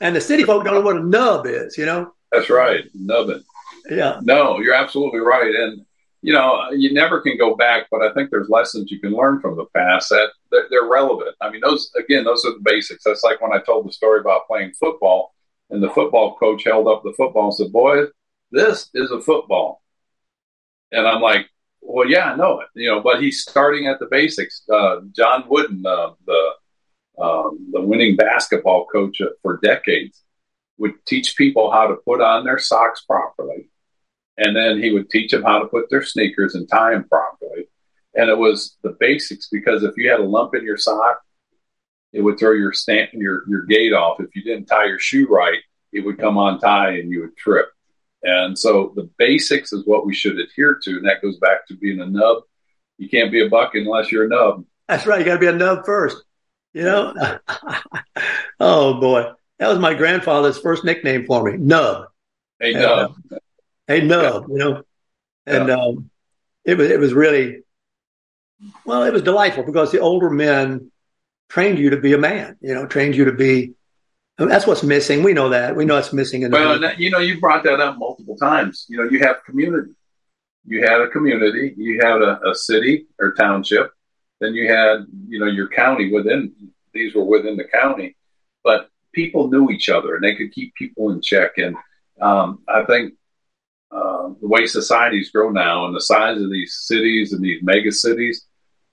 [0.00, 2.12] And the city folk don't know what a nub is, you know?
[2.32, 2.84] That's right.
[2.94, 3.44] Nubbing.
[3.88, 4.20] Yeah.
[4.22, 5.54] No, you're absolutely right.
[5.54, 5.84] And,
[6.22, 9.40] you know, you never can go back, but I think there's lessons you can learn
[9.40, 11.36] from the past that they're, they're relevant.
[11.40, 13.04] I mean, those, again, those are the basics.
[13.04, 15.34] That's like when I told the story about playing football
[15.70, 18.04] and the football coach held up the football and said, boy,
[18.50, 19.82] this is a football.
[20.90, 21.46] And I'm like,
[21.80, 24.62] well, yeah, I know it, you know, but he's starting at the basics.
[24.72, 26.50] Uh, John Wooden, uh, the,
[27.18, 30.22] um, the winning basketball coach for decades,
[30.78, 33.68] would teach people how to put on their socks properly.
[34.36, 37.68] And then he would teach them how to put their sneakers and tie them properly.
[38.14, 41.20] And it was the basics because if you had a lump in your sock,
[42.12, 44.20] it would throw your stand, your, your gait off.
[44.20, 45.60] If you didn't tie your shoe right,
[45.92, 47.68] it would come untie and you would trip.
[48.22, 50.90] And so the basics is what we should adhere to.
[50.90, 52.42] And that goes back to being a nub.
[52.98, 54.64] You can't be a buck unless you're a nub.
[54.88, 55.20] That's right.
[55.20, 56.22] You got to be a nub first.
[56.72, 57.38] You know?
[58.60, 59.32] oh, boy.
[59.58, 62.06] That was my grandfather's first nickname for me, Nub.
[62.58, 63.14] Hey, Nub.
[63.30, 63.36] Uh,
[63.86, 64.52] hey, Nub, yeah.
[64.52, 64.82] you know?
[65.46, 65.74] And yeah.
[65.74, 66.10] um,
[66.64, 67.62] it, was, it was really,
[68.84, 70.90] well, it was delightful because the older men
[71.48, 73.74] trained you to be a man, you know, trained you to be
[74.38, 75.22] I mean, that's what's missing.
[75.22, 75.76] We know that.
[75.76, 76.42] We know it's missing.
[76.42, 78.86] In the well, that, you know, you brought that up multiple times.
[78.88, 79.92] You know, you have community.
[80.64, 81.74] You had a community.
[81.76, 83.92] You had a, a city or township.
[84.42, 86.52] Then you had, you know, your county within.
[86.92, 88.16] These were within the county,
[88.64, 91.58] but people knew each other and they could keep people in check.
[91.58, 91.76] And
[92.20, 93.14] um, I think
[93.92, 97.92] uh, the way societies grow now and the size of these cities and these mega
[97.92, 98.44] cities,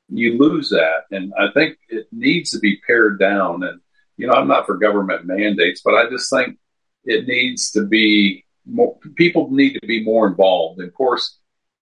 [0.08, 1.06] you lose that.
[1.10, 3.64] And I think it needs to be pared down.
[3.64, 3.82] And
[4.18, 6.60] you know, I'm not for government mandates, but I just think
[7.06, 10.80] it needs to be more, people need to be more involved.
[10.80, 11.40] And of course,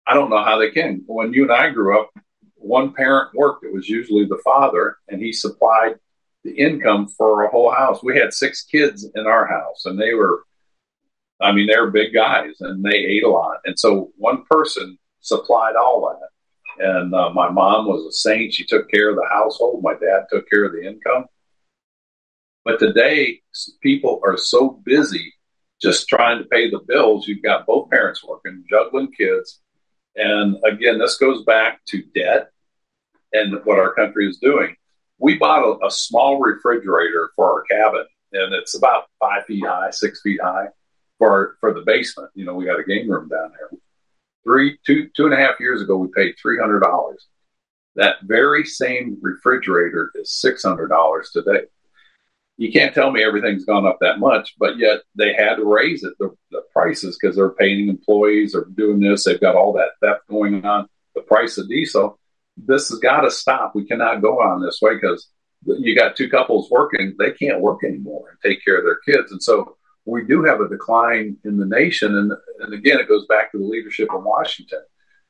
[0.08, 1.04] I don't know how they can.
[1.06, 2.12] When you and I grew up,
[2.68, 3.64] one parent worked.
[3.64, 5.96] It was usually the father, and he supplied
[6.44, 8.04] the income for a whole house.
[8.04, 10.44] We had six kids in our house, and they were,
[11.42, 13.58] I mean, they were big guys, and they ate a lot.
[13.66, 16.30] And so one person supplied all that.
[16.80, 18.54] And uh, my mom was a saint.
[18.54, 19.82] She took care of the household.
[19.82, 21.26] My dad took care of the income.
[22.64, 23.42] But today,
[23.82, 25.34] people are so busy
[25.82, 27.28] just trying to pay the bills.
[27.28, 29.62] You've got both parents working, juggling kids.
[30.16, 32.52] And again, this goes back to debt
[33.34, 34.76] and what our country is doing.
[35.20, 39.92] We bought a, a small refrigerator for our cabin, and it's about five feet high,
[39.92, 40.68] six feet high
[41.18, 42.30] for for the basement.
[42.36, 43.80] You know, we got a game room down there.
[44.44, 47.28] Three, two, two and a half years ago, we paid three hundred dollars.
[47.96, 51.64] That very same refrigerator is six hundred dollars today
[52.58, 56.04] you can't tell me everything's gone up that much, but yet they had to raise
[56.04, 59.24] it, the, the prices, because they're paying employees or doing this.
[59.24, 62.20] They've got all that theft going on, the price of diesel.
[62.58, 63.74] This has got to stop.
[63.76, 65.30] We cannot go on this way because
[65.66, 69.32] you got two couples working, they can't work anymore and take care of their kids.
[69.32, 72.16] And so we do have a decline in the nation.
[72.16, 74.82] And, and again, it goes back to the leadership in Washington.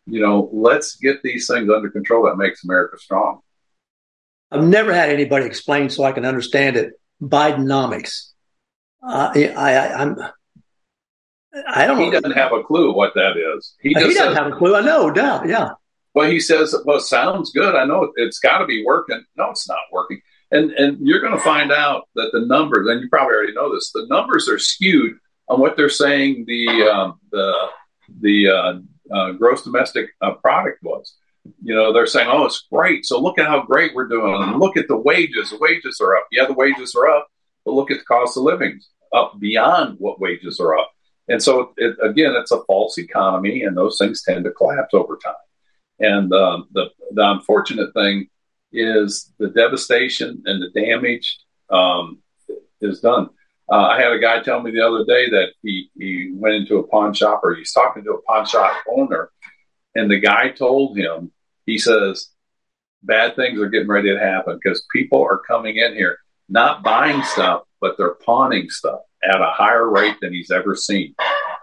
[0.06, 3.42] You know, let's get these things under control that makes America strong.
[4.52, 8.30] I've never had anybody explain so I can understand it Bidenomics.
[9.06, 10.18] Uh, I, I, I'm.
[11.68, 12.00] I don't.
[12.00, 13.74] He doesn't have a clue what that is.
[13.82, 14.76] He, he doesn't says, have a clue.
[14.76, 15.48] I know, doubt.
[15.48, 15.72] Yeah.
[16.18, 17.76] Well, he says, "Well, sounds good.
[17.76, 20.20] I know it's got to be working." No, it's not working.
[20.52, 23.74] And and you're going to find out that the numbers, and you probably already know
[23.74, 27.54] this, the numbers are skewed on what they're saying the um, the
[28.22, 28.80] the uh,
[29.16, 31.16] uh, gross domestic uh, product was
[31.62, 33.06] you know, they're saying, oh, it's great.
[33.06, 34.42] So look at how great we're doing.
[34.44, 35.52] And look at the wages.
[35.52, 36.28] The wages are up.
[36.32, 37.28] Yeah, the wages are up,
[37.66, 38.80] but look at the cost of living
[39.14, 40.92] up beyond what wages are up.
[41.30, 45.18] And so, it, again, it's a false economy, and those things tend to collapse over
[45.24, 45.36] time.
[46.00, 48.28] And um, the, the unfortunate thing
[48.72, 52.20] is the devastation and the damage um,
[52.82, 53.30] is done.
[53.70, 56.78] Uh, I had a guy tell me the other day that he, he went into
[56.78, 59.30] a pawn shop or he's talking to a pawn shop owner,
[59.96, 61.32] and the guy told him
[61.66, 62.30] he says
[63.04, 67.22] bad things are getting ready to happen because people are coming in here not buying
[67.24, 71.14] stuff, but they're pawning stuff at a higher rate than he's ever seen.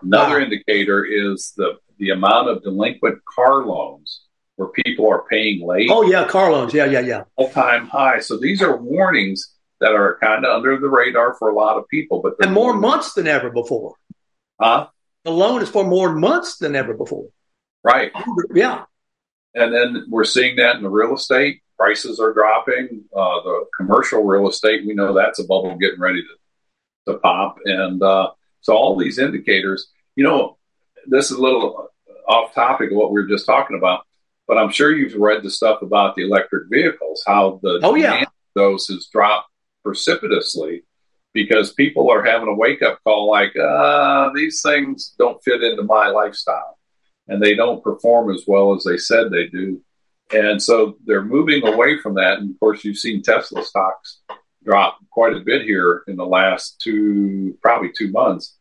[0.02, 4.22] Another indicator is the the amount of delinquent car loans
[4.56, 5.88] where people are paying late.
[5.90, 6.72] Oh yeah, car loans.
[6.72, 7.24] Yeah, yeah, yeah.
[7.36, 8.20] All time high.
[8.20, 11.88] So these are warnings that are kind of under the radar for a lot of
[11.88, 13.94] people, but and more months than ever before.
[14.60, 14.88] Huh?
[15.24, 17.28] The loan is for more months than ever before.
[17.82, 18.12] Right.
[18.54, 18.84] Yeah.
[19.54, 21.62] And then we're seeing that in the real estate.
[21.76, 23.04] Prices are dropping.
[23.14, 27.58] Uh, the commercial real estate, we know that's a bubble getting ready to, to pop.
[27.64, 28.30] And uh,
[28.60, 30.56] so all these indicators, you know,
[31.06, 31.88] this is a little
[32.28, 34.04] off topic of what we were just talking about,
[34.46, 38.24] but I'm sure you've read the stuff about the electric vehicles, how the oh, yeah.
[38.56, 39.48] dose has dropped
[39.82, 40.84] precipitously
[41.32, 45.82] because people are having a wake up call like, uh, these things don't fit into
[45.82, 46.78] my lifestyle
[47.28, 49.80] and they don't perform as well as they said they do.
[50.32, 52.38] And so they're moving away from that.
[52.38, 54.20] And of course, you've seen Tesla stocks
[54.64, 58.56] drop quite a bit here in the last two, probably two months.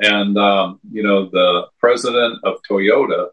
[0.00, 3.28] And, um, you know, the president of Toyota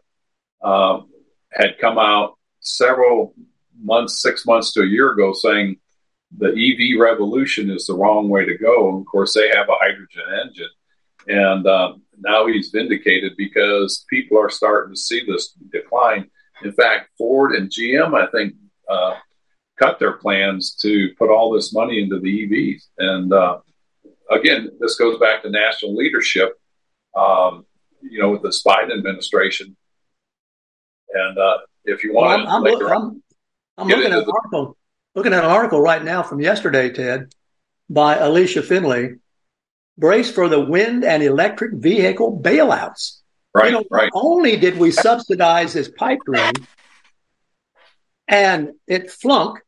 [0.62, 1.10] um,
[1.50, 3.34] had come out several
[3.80, 5.76] months, six months to a year ago saying
[6.38, 8.88] the EV revolution is the wrong way to go.
[8.88, 10.70] And of course, they have a hydrogen engine.
[11.28, 16.30] And um, now he's vindicated because people are starting to see this decline.
[16.64, 18.54] In fact, Ford and GM, I think,
[18.88, 19.14] uh,
[19.78, 22.82] cut their plans to put all this money into the EVs.
[22.98, 23.58] And uh,
[24.32, 26.60] again, this goes back to national leadership,
[27.16, 27.66] um,
[28.02, 29.76] you know, with the Biden administration.
[31.14, 33.22] And uh, if you want well, I'm, I'm, I'm,
[33.78, 34.76] I'm looking at an the, article,
[35.14, 37.34] looking at an article right now from yesterday, Ted,
[37.88, 39.16] by Allysia Finley.
[39.98, 43.18] Brace for the wind and electric vehicle bailouts.
[43.54, 44.10] Right, you know, right.
[44.14, 46.54] Only did we subsidize this pipe dream
[48.26, 49.62] and it flunked,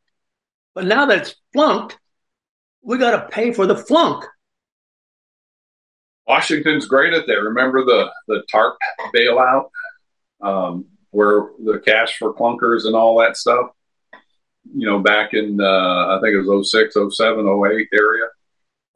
[0.75, 1.99] but now that it's flunked,
[2.83, 4.25] we got to pay for the flunk.
[6.27, 7.41] Washington's great at that.
[7.41, 8.77] Remember the the TARP
[9.15, 9.71] bailout,
[10.41, 13.71] um, where the cash for clunkers and all that stuff.
[14.75, 18.27] You know, back in uh, I think it was 06, 07, 08 area,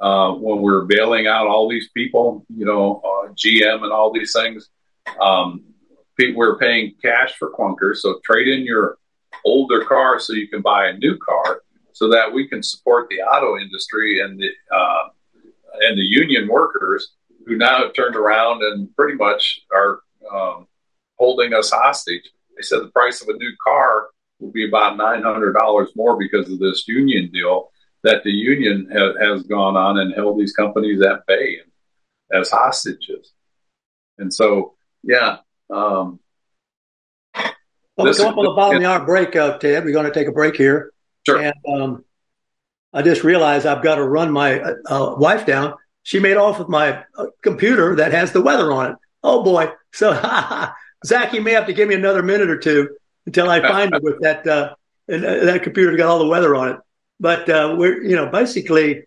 [0.00, 2.46] uh, when we are bailing out all these people.
[2.48, 4.68] You know, uh, GM and all these things.
[5.20, 5.64] Um,
[6.16, 8.98] people were paying cash for clunkers, so trade in your
[9.44, 11.62] older car so you can buy a new car
[11.92, 15.08] so that we can support the auto industry and the uh,
[15.80, 17.12] and the union workers
[17.46, 20.00] who now have turned around and pretty much are
[20.32, 20.66] um,
[21.16, 22.30] holding us hostage.
[22.56, 24.08] They said the price of a new car
[24.40, 27.70] will be about nine hundred dollars more because of this union deal
[28.04, 31.58] that the union ha- has gone on and held these companies at bay
[32.32, 33.32] as hostages.
[34.18, 35.38] And so, yeah.
[35.70, 36.20] Um,
[37.34, 39.84] well, we're going for the bottom of the hour break, uh, Ted.
[39.84, 40.92] We're going to take a break here.
[41.26, 41.40] Sure.
[41.40, 42.04] And um,
[42.98, 45.74] I just realized I've got to run my uh, uh, wife down.
[46.02, 48.96] She made off with my uh, computer that has the weather on it.
[49.22, 49.70] Oh boy!
[49.92, 50.14] So
[51.06, 52.88] Zach, you may have to give me another minute or two
[53.24, 54.44] until I find it with that.
[54.44, 54.74] Uh,
[55.06, 56.76] and uh, that computer got all the weather on it.
[57.20, 59.04] But uh, we're you know basically,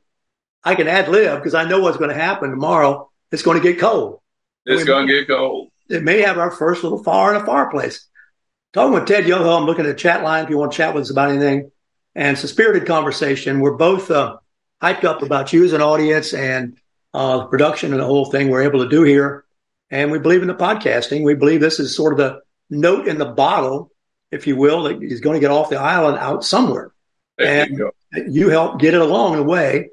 [0.63, 3.11] I can ad lib because I know what's going to happen tomorrow.
[3.33, 4.21] It's going to get cold.
[4.65, 5.69] It's going to get cold.
[5.89, 8.07] It may have our first little fire in a fireplace.
[8.71, 10.93] Talking with Ted Yoho, I'm looking at the chat line if you want to chat
[10.93, 11.70] with us about anything
[12.15, 13.59] and it's a spirited conversation.
[13.59, 14.37] We're both uh,
[14.81, 16.77] hyped up about you as an audience and
[17.13, 19.45] uh, the production and the whole thing we're able to do here.
[19.89, 21.23] And we believe in the podcasting.
[21.23, 23.91] We believe this is sort of the note in the bottle,
[24.31, 26.91] if you will, that is going to get off the island out somewhere.
[27.37, 27.91] There and you,
[28.27, 29.89] you, help get it along the way.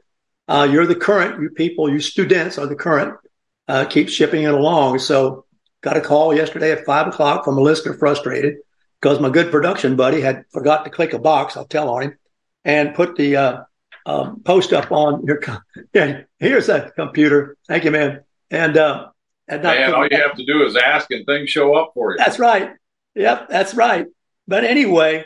[0.47, 3.15] Uh, you're the current, you people, you students are the current,
[3.67, 5.01] uh, keep shipping it along.
[5.01, 5.45] So
[5.81, 8.59] got a call yesterday at five o'clock from a listener frustrated
[9.01, 11.57] because my good production buddy had forgot to click a box.
[11.57, 12.19] I'll tell on him
[12.65, 13.61] and put the uh,
[14.07, 15.41] uh, post up on your.
[15.95, 17.57] yeah, here's that computer.
[17.67, 18.23] Thank you, man.
[18.51, 19.09] And uh,
[19.47, 22.19] and man, all you have to do is ask, and things show up for you.
[22.19, 22.73] That's right.
[23.15, 24.07] Yep, that's right.
[24.47, 25.25] But anyway,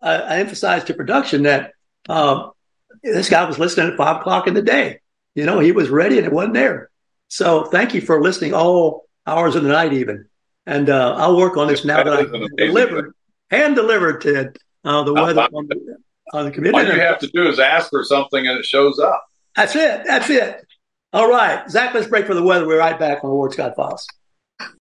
[0.00, 1.72] I, I emphasized to production that
[2.08, 2.50] uh,
[3.02, 5.00] this guy was listening at five o'clock in the day.
[5.34, 6.90] You know, he was ready and it wasn't there.
[7.28, 10.28] So thank you for listening all hours of the night, even.
[10.66, 13.14] And uh, I'll work on this now that I've delivered,
[13.50, 14.52] hand delivered, to
[14.84, 15.96] uh, the weather on the,
[16.32, 16.74] on the committee.
[16.76, 19.24] All you have to do is ask for something and it shows up.
[19.56, 20.04] That's it.
[20.06, 20.64] That's it.
[21.12, 21.68] All right.
[21.70, 22.66] Zach, let's break for the weather.
[22.66, 24.06] We're right back on the Ward Scott Files.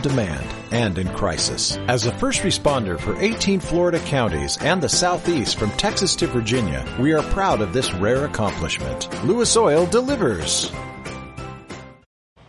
[0.00, 1.76] demand and in crisis.
[1.88, 6.84] As a first responder for 18 Florida counties and the Southeast from Texas to Virginia,
[6.98, 9.08] we are proud of this rare accomplishment.
[9.24, 10.70] Lewis Oil delivers.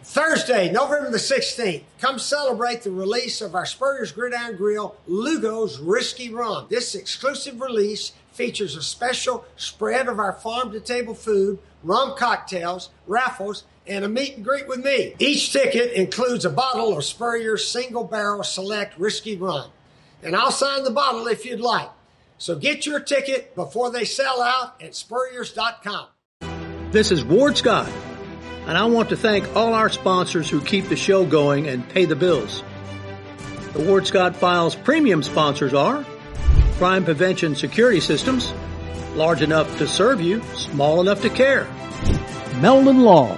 [0.03, 6.33] Thursday, November the 16th, come celebrate the release of our Spurrier's Gridiron Grille Lugo's Risky
[6.33, 6.67] Rum.
[6.69, 12.89] This exclusive release features a special spread of our farm to table food, rum cocktails,
[13.07, 15.15] raffles, and a meet and greet with me.
[15.19, 19.69] Each ticket includes a bottle of Spurrier's Single Barrel Select Risky Rum.
[20.23, 21.89] And I'll sign the bottle if you'd like.
[22.37, 26.07] So get your ticket before they sell out at spurriers.com.
[26.91, 27.89] This is Ward Scott,
[28.67, 32.05] and I want to thank all our sponsors who keep the show going and pay
[32.05, 32.63] the bills.
[33.73, 36.05] The Ward Scott Files premium sponsors are
[36.77, 38.51] Crime Prevention Security Systems,
[39.15, 41.65] large enough to serve you, small enough to care.
[42.59, 43.37] Meldon Law,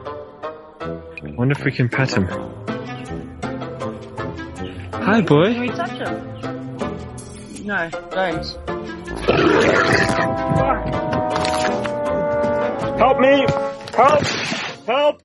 [1.23, 2.25] Wonder if we can pet him.
[4.91, 5.53] Hi, boy.
[5.53, 7.65] Can we touch him?
[7.65, 8.45] No, don't.
[12.97, 13.45] Help me!
[13.95, 14.23] Help!
[14.87, 15.21] Help!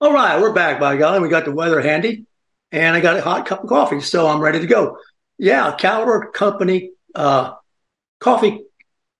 [0.00, 1.20] All right, we're back, by golly.
[1.20, 2.26] We got the weather handy,
[2.70, 4.98] and I got a hot cup of coffee, so I'm ready to go.
[5.38, 7.54] Yeah, Caliber Company uh,
[8.20, 8.64] Coffee.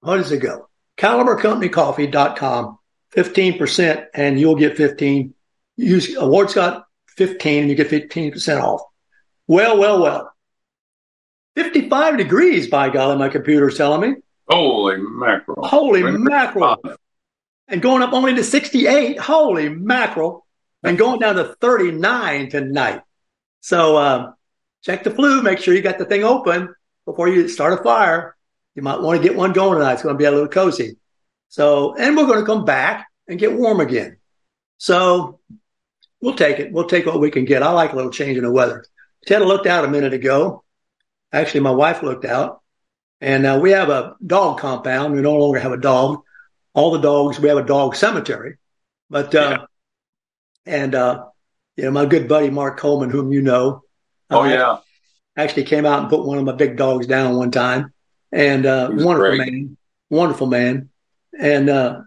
[0.05, 0.69] How does it go?
[0.97, 2.79] CaliberCompanyCoffee.com,
[3.15, 5.35] 15%, and you'll get 15.
[5.77, 6.87] Use Award Scott
[7.17, 8.83] 15, and you get 15% off.
[9.47, 10.33] Well, well, well.
[11.57, 14.17] 55 degrees, by golly, my computer's telling me.
[14.49, 15.67] Holy mackerel.
[15.67, 16.83] Holy mackerel.
[17.67, 19.19] And going up only to 68.
[19.19, 20.47] Holy mackerel.
[20.83, 23.03] And going down to 39 tonight.
[23.61, 24.33] So uh,
[24.83, 25.43] check the flue.
[25.43, 26.75] Make sure you got the thing open
[27.05, 28.37] before you start a fire.
[28.79, 29.95] You might want to get one going tonight.
[29.95, 30.99] It's going to be a little cozy.
[31.49, 34.19] So, and we're going to come back and get warm again.
[34.77, 35.41] So
[36.21, 36.71] we'll take it.
[36.71, 37.65] We'll take what we can get.
[37.65, 38.85] I like a little change in the weather.
[39.27, 40.63] Ted looked out a minute ago.
[41.33, 42.63] Actually, my wife looked out
[43.21, 45.13] and uh, we have a dog compound.
[45.13, 46.23] We no longer have a dog.
[46.73, 48.59] All the dogs, we have a dog cemetery,
[49.11, 49.67] but, uh,
[50.67, 51.25] and, uh,
[51.77, 53.83] you know, my good buddy, Mark Coleman, whom you know,
[54.31, 54.79] Oh, uh, yeah.
[55.37, 57.93] actually came out and put one of my big dogs down one time
[58.33, 59.39] and, uh, wonderful great.
[59.39, 59.77] man,
[60.11, 60.91] wonderful man.
[61.39, 62.01] And, uh,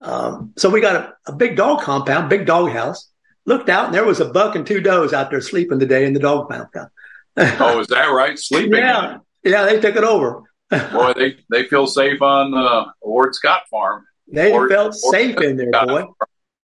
[0.00, 3.10] um, so we got a, a big dog compound, big dog house.
[3.46, 6.12] Looked out and there was a buck and two does out there sleeping today in
[6.12, 6.90] the dog compound.
[7.36, 8.38] Oh, is that right?
[8.38, 8.78] Sleeping.
[8.78, 10.42] yeah, yeah, they took it over.
[10.70, 14.04] Boy, they, they feel safe on uh, Ward Scott Farm.
[14.30, 16.04] They felt safe in there, Scott boy.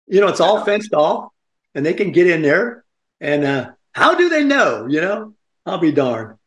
[0.07, 1.31] You know, it's all fenced off
[1.73, 2.83] and they can get in there.
[3.19, 4.85] And uh, how do they know?
[4.87, 5.33] You know,
[5.65, 6.37] I'll be darned.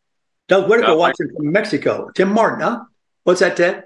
[0.52, 0.94] Doug Whitaker Yeah.
[0.96, 2.10] watching from Mexico.
[2.14, 2.80] Tim Martin, huh?
[3.24, 3.84] What's that, Ted?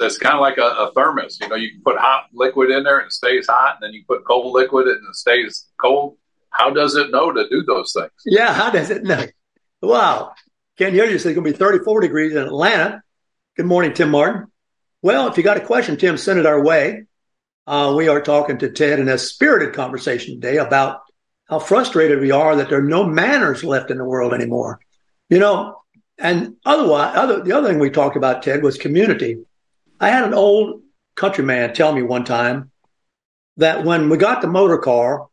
[0.00, 1.38] It's kind of like a, a thermos.
[1.42, 3.92] You know, you can put hot liquid in there and it stays hot, and then
[3.92, 6.16] you put cold liquid in and it stays cold.
[6.48, 8.10] How does it know to do those things?
[8.24, 9.26] Yeah, how does it know?
[9.82, 10.32] Wow.
[10.78, 11.16] Can't hear you.
[11.16, 13.02] It's going to be 34 degrees in Atlanta.
[13.58, 14.46] Good morning, Tim Martin.
[15.02, 17.04] Well, if you got a question, Tim, send it our way.
[17.66, 21.00] Uh, we are talking to Ted in a spirited conversation today about
[21.46, 24.80] how frustrated we are that there are no manners left in the world anymore.
[25.28, 25.82] You know,
[26.18, 29.38] and otherwise, other, the other thing we talked about, Ted, was community.
[30.00, 30.82] I had an old
[31.14, 32.70] countryman tell me one time
[33.56, 35.26] that when we got the motor car,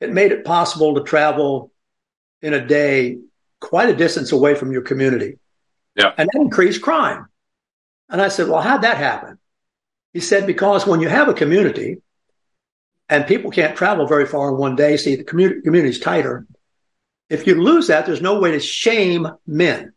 [0.00, 1.72] it made it possible to travel
[2.42, 3.18] in a day
[3.60, 5.38] quite a distance away from your community.
[5.96, 6.12] Yeah.
[6.18, 7.26] And that increased crime.
[8.08, 9.38] And I said, well, how'd that happen?
[10.12, 12.02] He said, because when you have a community
[13.08, 16.46] and people can't travel very far in one day, see the community is tighter.
[17.30, 19.93] If you lose that, there's no way to shame men.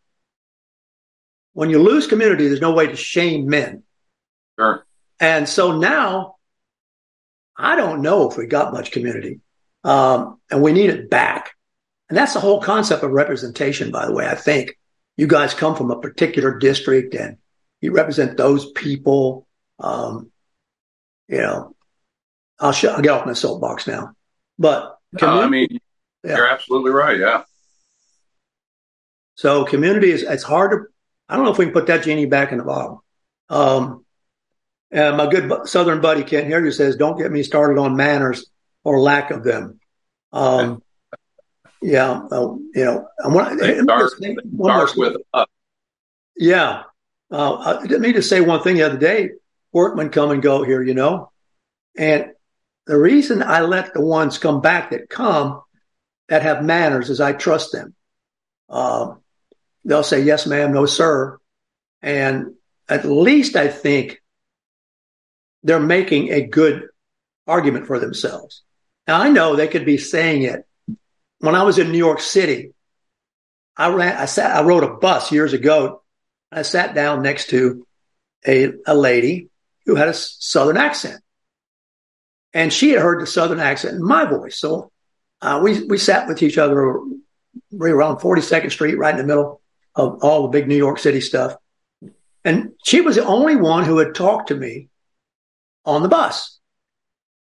[1.58, 3.82] When you lose community, there's no way to shame men.
[4.56, 4.86] Sure.
[5.18, 6.36] And so now
[7.56, 9.40] I don't know if we got much community.
[9.82, 11.56] Um, and we need it back.
[12.08, 14.28] And that's the whole concept of representation, by the way.
[14.28, 14.78] I think
[15.16, 17.38] you guys come from a particular district and
[17.80, 19.48] you represent those people.
[19.80, 20.30] Um,
[21.26, 21.74] you know,
[22.60, 24.12] I'll, sh- I'll get off my soapbox now.
[24.60, 25.80] But no, I mean,
[26.22, 26.36] yeah.
[26.36, 27.18] you're absolutely right.
[27.18, 27.42] Yeah.
[29.34, 30.97] So community is it's hard to.
[31.28, 33.04] I don't know if we can put that genie back in the bottle.
[33.48, 34.04] Um,
[34.90, 38.46] and my good Southern buddy Ken here says, "Don't get me started on manners
[38.84, 39.80] or lack of them."
[40.32, 40.82] Um,
[41.82, 44.12] yeah, well, you know, I want to start,
[44.96, 45.46] with us.
[46.36, 46.84] Yeah,
[47.30, 49.30] uh, I didn't mean to say one thing the other day.
[49.72, 51.30] Workmen come and go here, you know,
[51.96, 52.32] and
[52.86, 55.60] the reason I let the ones come back that come
[56.28, 57.94] that have manners is I trust them.
[58.70, 59.20] Um,
[59.84, 61.38] they'll say yes, ma'am, no, sir,
[62.02, 62.54] and
[62.88, 64.22] at least I think
[65.62, 66.88] they're making a good
[67.46, 68.62] argument for themselves.
[69.06, 70.64] Now I know they could be saying it.
[71.40, 72.72] When I was in New York City,
[73.76, 76.02] I ran, I sat, I rode a bus years ago.
[76.50, 77.86] I sat down next to
[78.46, 79.48] a, a lady
[79.86, 81.22] who had a Southern accent.
[82.52, 84.58] And she had heard the Southern accent in my voice.
[84.58, 84.90] So
[85.40, 86.98] uh, we, we sat with each other
[87.70, 89.60] right around 42nd Street, right in the middle
[89.98, 91.56] of all the big New York City stuff.
[92.44, 94.88] And she was the only one who had talked to me
[95.84, 96.58] on the bus.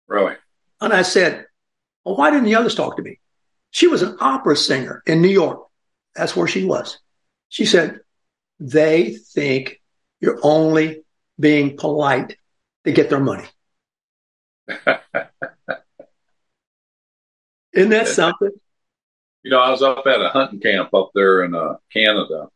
[0.08, 0.36] Really?
[0.80, 1.46] And I said,
[2.04, 3.20] Well, why didn't the others talk to me?
[3.72, 5.68] She was an opera singer in New York.
[6.16, 6.98] That's where she was.
[7.50, 8.00] She said,
[8.60, 9.82] They think
[10.22, 11.04] you're only
[11.38, 12.38] being polite
[12.86, 13.48] to get their money.
[17.74, 18.52] Isn't that something?
[19.46, 22.50] You know, I was up at a hunting camp up there in uh, Canada,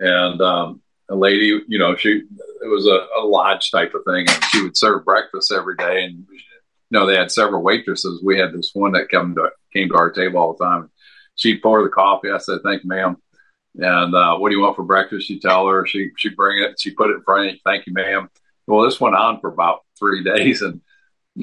[0.00, 4.26] and um, a lady, you know, she it was a, a, lodge type of thing,
[4.28, 6.02] and she would serve breakfast every day.
[6.02, 6.38] And you
[6.90, 8.20] know, they had several waitresses.
[8.20, 10.90] We had this one that came to came to our table all the time.
[11.36, 12.32] She'd pour the coffee.
[12.32, 13.16] I said, "Thank you, ma'am."
[13.76, 15.28] And uh, what do you want for breakfast?
[15.28, 15.86] She tell her.
[15.86, 16.80] She she bring it.
[16.80, 17.60] She put it in front of you.
[17.64, 18.28] Thank you, ma'am.
[18.66, 20.80] Well, this went on for about three days, and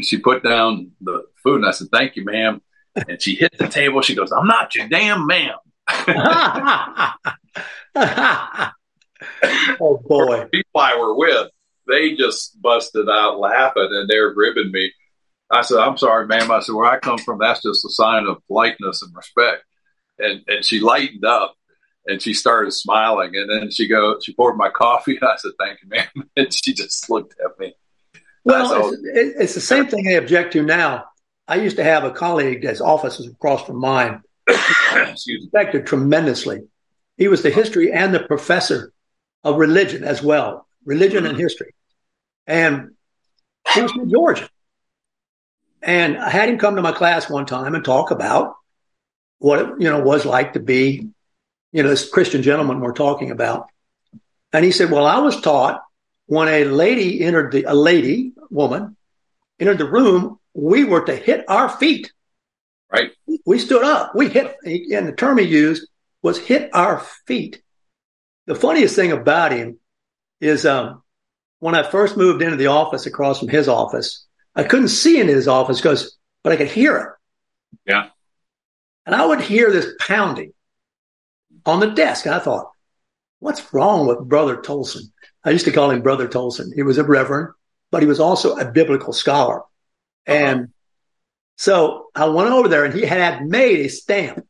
[0.04, 2.60] she put down the food, and I said, "Thank you, ma'am."
[2.96, 4.02] And she hit the table.
[4.02, 5.56] She goes, "I'm not your damn ma'am."
[9.80, 10.46] oh boy!
[10.52, 11.52] people I were with,
[11.88, 14.92] they just busted out laughing and they're ribbing me.
[15.52, 18.26] I said, "I'm sorry, ma'am." I said, "Where I come from, that's just a sign
[18.26, 19.64] of politeness and respect."
[20.18, 21.56] And and she lightened up
[22.08, 23.36] and she started smiling.
[23.36, 26.74] And then she go, she poured my coffee, I said, "Thank you, ma'am." And she
[26.74, 27.74] just looked at me.
[28.44, 31.06] Well, it's, it's, the same thing they object to now.
[31.48, 34.22] I used to have a colleague, his office was across from mine.
[35.28, 36.62] respected tremendously.
[37.18, 38.92] He was the history and the professor
[39.44, 41.74] of religion as well, religion and history.
[42.48, 42.92] And
[43.74, 44.50] he was from Georgia.
[45.82, 48.56] And I had him come to my class one time and talk about
[49.38, 51.08] what it, you know, was like to be,
[51.72, 53.68] you know, this Christian gentleman we're talking about.
[54.52, 55.84] And he said, well, I was taught
[56.26, 58.96] when a lady entered the, a lady, woman,
[59.60, 62.12] entered the room, we were to hit our feet.
[62.92, 63.12] Right.
[63.46, 64.16] We stood up.
[64.16, 65.88] We hit, and the term he used
[66.24, 67.62] was hit our feet.
[68.48, 69.80] The funniest thing about him
[70.40, 71.04] is um,
[71.60, 74.26] when I first moved into the office across from his office,
[74.56, 77.90] I couldn't see into his office because, but I could hear it.
[77.92, 78.10] Yeah.
[79.06, 80.54] And I would hear this pounding
[81.66, 82.26] on the desk.
[82.26, 82.72] And I thought,
[83.40, 85.12] what's wrong with Brother Tolson?
[85.44, 86.74] I used to call him Brother Tolson.
[86.74, 87.54] He was a reverend,
[87.92, 89.62] but he was also a biblical scholar.
[90.28, 90.38] Uh-huh.
[90.38, 90.70] And
[91.58, 94.46] so I went over there and he had made a stamp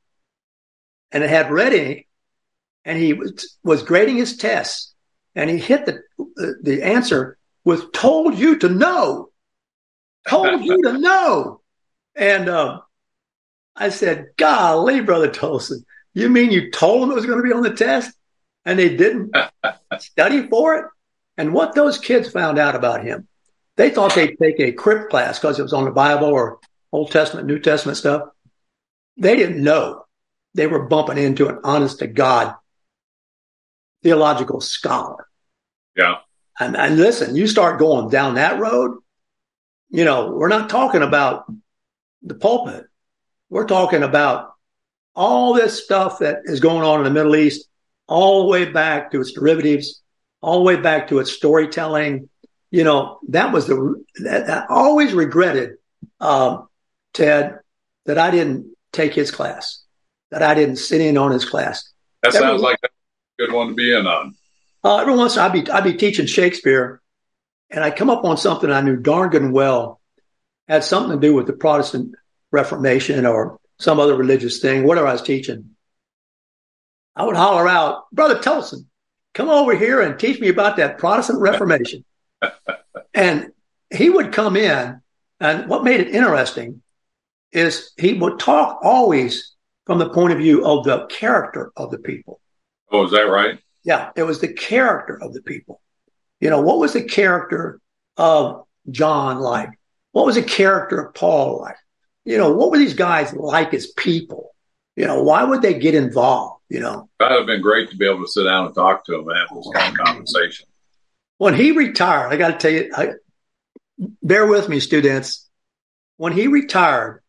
[1.12, 2.08] and it had red ink
[2.84, 4.94] and he was, was grading his tests
[5.36, 9.30] and he hit the, the, the answer with told you to know,
[10.28, 11.62] told you to know.
[12.16, 12.82] And, um,
[13.76, 17.54] I said, golly, brother Tolson, you mean you told them it was going to be
[17.54, 18.16] on the test
[18.64, 19.36] and they didn't
[20.00, 20.86] study for it?
[21.38, 23.28] And what those kids found out about him,
[23.78, 26.60] they thought they'd take a crypt class because it was on the Bible or
[26.92, 28.30] Old Testament, New Testament stuff.
[29.18, 30.06] They didn't know
[30.54, 32.56] they were bumping into an honest to God
[34.04, 35.28] theological scholar.
[35.98, 36.18] Yeah.
[36.60, 39.00] And, and listen, you start going down that road,
[39.90, 41.46] you know, we're not talking about
[42.22, 42.86] the pulpit.
[43.50, 44.54] We're talking about
[45.16, 47.68] all this stuff that is going on in the Middle East,
[48.08, 50.02] all the way back to its derivatives,
[50.42, 52.30] all the way back to its storytelling.
[52.72, 55.78] You know, that was the, that, I always regretted,
[56.20, 56.68] um,
[57.14, 57.60] Ted,
[58.06, 59.84] that I didn't take his class,
[60.32, 61.92] that I didn't sit in on his class.
[62.24, 62.90] That sounds like a
[63.38, 64.36] good one to be in on.
[64.84, 67.02] Uh, every once I'd be I'd be teaching Shakespeare,
[67.70, 70.00] and I'd come up on something I knew darn good and well
[70.68, 72.16] had something to do with the Protestant
[72.52, 75.72] Reformation or some other religious thing, whatever I was teaching.
[77.16, 78.86] I would holler out, Brother Tolson,
[79.34, 82.04] come over here and teach me about that Protestant Reformation.
[83.14, 83.52] And
[83.92, 85.02] he would come in
[85.40, 86.82] And what made it interesting
[87.52, 89.54] is he would talk always
[89.86, 92.40] from the point of view of the character of the people.
[92.92, 93.60] Oh, is that right?
[93.84, 95.82] Yeah, it was the character of the people.
[96.40, 97.80] You know, what was the character
[98.18, 99.70] of John like?
[100.12, 101.76] What was the character of Paul like?
[102.24, 104.56] You know, what were these guys like as people?
[104.96, 106.64] You know, why would they get involved?
[106.70, 109.06] You know, that would have been great to be able to sit down and talk
[109.06, 110.66] to him and have this kind of conversation.
[111.38, 113.10] When he retired, I got to tell you, I,
[114.24, 115.48] bear with me, students.
[116.18, 117.24] When he retired,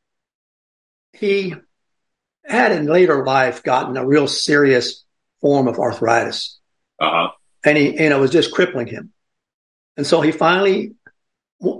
[1.12, 1.54] he
[2.44, 5.04] had in later life gotten a real serious
[5.40, 6.58] form of arthritis.
[7.00, 7.30] Uh-huh.
[7.64, 9.12] And he, and it was just crippling him.
[9.96, 10.94] And so he finally,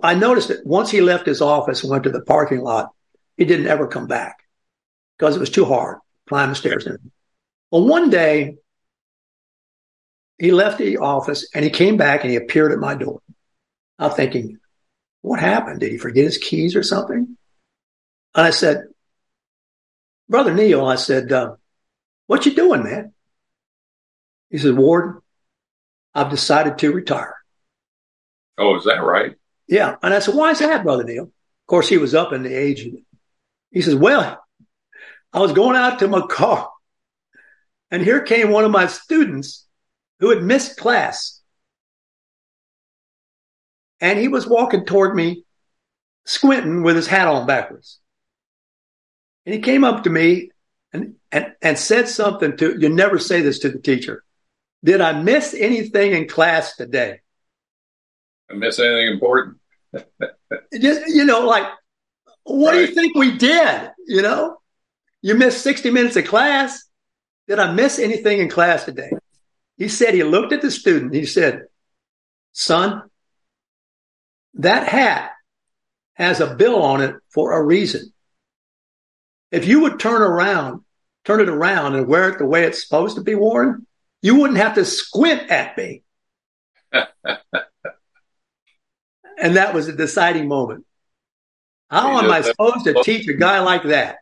[0.02, 2.90] I noticed that once he left his office and went to the parking lot,
[3.36, 4.38] he didn't ever come back
[5.16, 5.98] because it was too hard
[6.28, 6.88] climbing the stairs.
[7.70, 8.56] Well, one day
[10.38, 13.20] he left the office and he came back and he appeared at my door.
[13.98, 14.58] I'm thinking,
[15.22, 15.80] what happened?
[15.80, 17.36] Did he forget his keys or something?
[18.34, 18.84] And I said,
[20.28, 21.54] Brother Neil, I said, uh,
[22.26, 23.12] what you doing, man?
[24.50, 25.22] He said, Ward,
[26.14, 27.34] I've decided to retire.
[28.58, 29.34] Oh, is that right?
[29.68, 29.96] Yeah.
[30.02, 31.24] And I said, why is that, Brother Neil?
[31.24, 32.86] Of course, he was up in the age.
[33.70, 34.42] He says, well,
[35.32, 36.70] I was going out to my car
[37.90, 39.65] and here came one of my students
[40.20, 41.40] who had missed class.
[44.00, 45.44] And he was walking toward me,
[46.24, 47.98] squinting with his hat on backwards.
[49.44, 50.50] And he came up to me
[50.92, 54.22] and, and, and said something to, you never say this to the teacher.
[54.84, 57.20] Did I miss anything in class today?
[58.50, 59.58] I miss anything important?
[60.78, 61.66] Just, you know, like,
[62.44, 62.74] what right.
[62.74, 63.90] do you think we did?
[64.06, 64.58] You know,
[65.22, 66.84] you missed 60 minutes of class.
[67.48, 69.10] Did I miss anything in class today?
[69.76, 71.14] He said he looked at the student.
[71.14, 71.64] He said,
[72.52, 73.02] son,
[74.54, 75.32] that hat
[76.14, 78.12] has a bill on it for a reason.
[79.50, 80.82] If you would turn around,
[81.24, 83.86] turn it around and wear it the way it's supposed to be worn,
[84.22, 86.02] you wouldn't have to squint at me.
[86.92, 87.06] and
[89.56, 90.86] that was a deciding moment.
[91.90, 94.16] How am I supposed to teach a guy like that?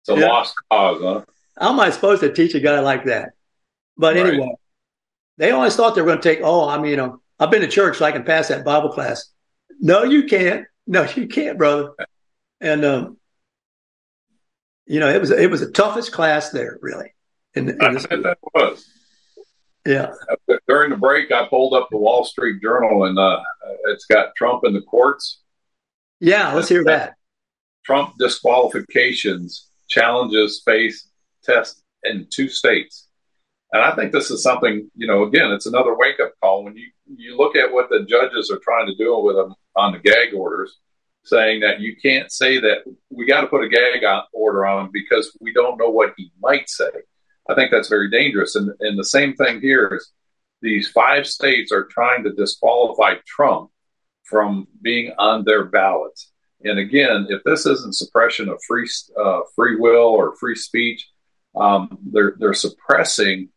[0.00, 0.28] It's a yeah.
[0.28, 1.24] lost cause, huh?
[1.58, 3.32] How am I supposed to teach a guy like that?
[3.96, 4.26] But right.
[4.26, 4.54] anyway,
[5.38, 7.62] they always thought they were going to take, oh, I mean, you know, I've been
[7.62, 9.30] to church so I can pass that Bible class.
[9.80, 10.66] No, you can't.
[10.86, 11.92] No, you can't, brother.
[12.60, 13.16] And, um,
[14.86, 17.14] you know, it was, it was the toughest class there, really.
[17.54, 18.86] In, in I bet that was.
[19.86, 20.12] Yeah.
[20.68, 23.40] During the break, I pulled up the Wall Street Journal and uh,
[23.86, 25.40] it's got Trump in the courts.
[26.20, 27.14] Yeah, let's hear that.
[27.84, 31.08] Trump disqualifications challenges face
[31.42, 33.08] test in two states.
[33.72, 36.76] And I think this is something, you know, again, it's another wake up call when
[36.76, 39.98] you, you look at what the judges are trying to do with them on the
[39.98, 40.78] gag orders,
[41.24, 44.90] saying that you can't say that we got to put a gag order on him
[44.92, 46.90] because we don't know what he might say.
[47.48, 48.56] I think that's very dangerous.
[48.56, 50.12] And, and the same thing here is
[50.60, 53.70] these five states are trying to disqualify Trump
[54.24, 56.30] from being on their ballots.
[56.64, 58.88] And again, if this isn't suppression of free
[59.20, 61.08] uh, free will or free speech,
[61.56, 63.48] um, they're they're suppressing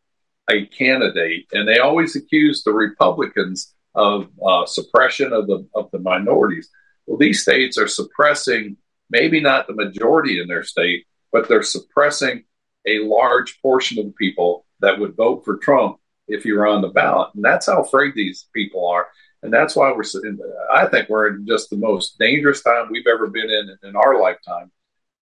[0.49, 5.99] a candidate, and they always accuse the Republicans of uh, suppression of the of the
[5.99, 6.69] minorities.
[7.05, 8.77] Well, these states are suppressing
[9.09, 12.43] maybe not the majority in their state, but they're suppressing
[12.85, 16.81] a large portion of the people that would vote for Trump if you were on
[16.81, 17.29] the ballot.
[17.35, 19.07] And that's how afraid these people are.
[19.43, 20.03] And that's why we're,
[20.73, 24.19] I think we're in just the most dangerous time we've ever been in in our
[24.19, 24.71] lifetime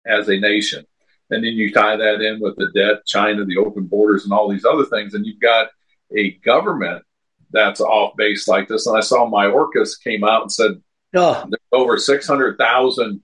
[0.06, 0.86] as a nation.
[1.32, 4.50] And then you tie that in with the debt, China, the open borders, and all
[4.50, 5.14] these other things.
[5.14, 5.70] And you've got
[6.16, 7.04] a government
[7.52, 8.86] that's off base like this.
[8.86, 10.82] And I saw Mayorkas came out and said
[11.16, 11.46] oh.
[11.50, 13.22] there's over 600,000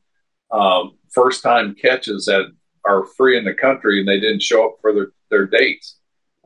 [0.52, 2.46] um, first time catches that
[2.86, 5.98] are free in the country and they didn't show up for their, their dates,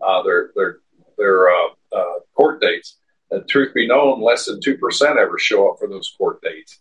[0.02, 0.80] uh, their, their,
[1.18, 2.98] their uh, uh, court dates.
[3.30, 6.80] And truth be known, less than 2% ever show up for those court dates.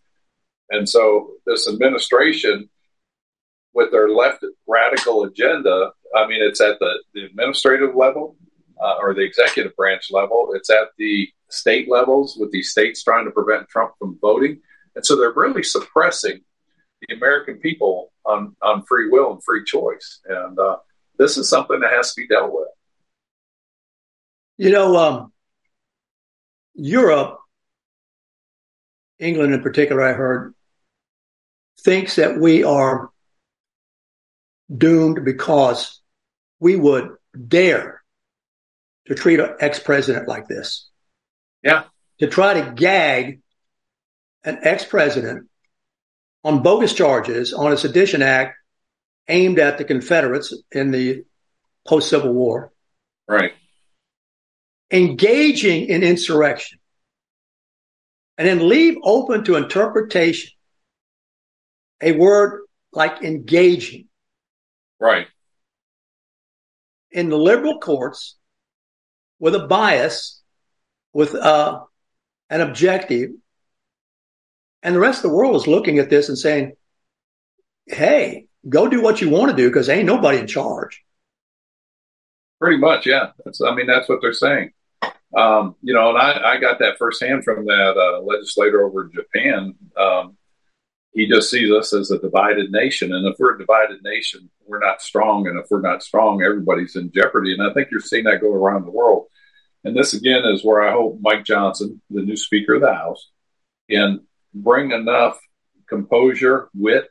[0.71, 2.69] And so this administration,
[3.75, 8.37] with their left radical agenda, I mean, it's at the, the administrative level
[8.81, 13.25] uh, or the executive branch level, it's at the state levels with these states trying
[13.25, 14.61] to prevent Trump from voting.
[14.97, 16.41] And so they're really suppressing
[17.03, 20.21] the American people on, on free will and free choice.
[20.29, 20.79] And uh,
[21.19, 22.69] this is something that has to be dealt with.
[24.59, 25.33] You know, um,
[26.75, 27.39] Europe,
[29.19, 30.55] England in particular, I heard,
[31.81, 33.10] thinks that we are
[34.75, 36.01] doomed because
[36.59, 37.11] we would
[37.49, 38.03] dare
[39.07, 40.89] to treat an ex president like this.
[41.63, 41.85] Yeah.
[42.19, 43.41] To try to gag
[44.45, 45.49] an ex president
[46.45, 48.57] on bogus charges on a Sedition Act
[49.29, 51.25] aimed at the Confederates in the
[51.87, 52.73] post Civil War.
[53.29, 53.53] Right.
[54.91, 56.79] Engaging in insurrection.
[58.39, 60.53] And then leave open to interpretation
[62.01, 62.63] a word
[62.93, 64.09] like engaging.
[65.01, 65.27] Right.
[67.11, 68.37] In the liberal courts,
[69.41, 70.41] with a bias,
[71.13, 71.81] with uh,
[72.51, 73.31] an objective,
[74.83, 76.73] and the rest of the world is looking at this and saying,
[77.87, 81.03] hey, go do what you want to do because ain't nobody in charge.
[82.61, 83.31] Pretty much, yeah.
[83.45, 84.73] That's, I mean, that's what they're saying.
[85.37, 89.13] Um, you know, and I, I got that firsthand from that uh, legislator over in
[89.13, 89.75] Japan.
[89.97, 90.37] Um,
[91.13, 93.13] he just sees us as a divided nation.
[93.13, 95.49] And if we're a divided nation, we're not strong.
[95.49, 97.53] And if we're not strong, everybody's in jeopardy.
[97.53, 99.27] And I think you're seeing that go around the world.
[99.83, 103.31] And this, again, is where I hope Mike Johnson, the new Speaker of the House,
[103.91, 104.21] can
[104.55, 105.41] bring enough
[105.89, 107.09] composure, wit,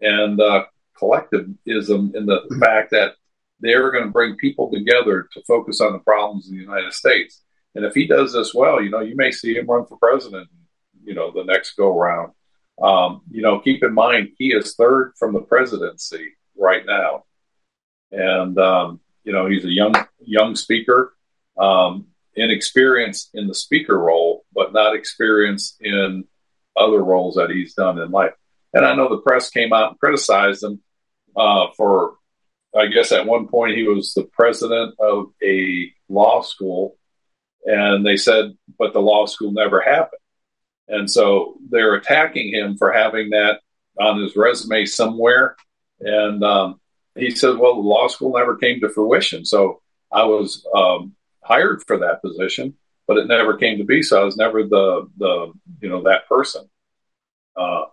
[0.00, 0.64] and uh,
[0.98, 3.14] collectivism in the fact that
[3.60, 7.42] they're going to bring people together to focus on the problems in the United States.
[7.74, 10.48] And if he does this well, you know, you may see him run for president,
[11.04, 12.32] you know, the next go round.
[12.80, 17.24] Um, you know, keep in mind he is third from the presidency right now,
[18.10, 21.14] and um, you know he's a young young speaker,
[21.58, 26.24] um, inexperienced in the speaker role, but not experienced in
[26.76, 28.32] other roles that he's done in life.
[28.72, 30.80] And I know the press came out and criticized him
[31.36, 32.14] uh, for,
[32.76, 36.96] I guess at one point he was the president of a law school,
[37.64, 40.19] and they said, but the law school never happened.
[40.90, 43.60] And so they're attacking him for having that
[43.98, 45.56] on his resume somewhere.
[46.00, 46.80] And um,
[47.16, 49.44] he said, well, the law school never came to fruition.
[49.44, 49.80] So
[50.12, 52.76] I was um, hired for that position
[53.10, 54.04] but it never came to be.
[54.04, 56.70] So I was never the the you know that person,
[57.56, 57.86] uh,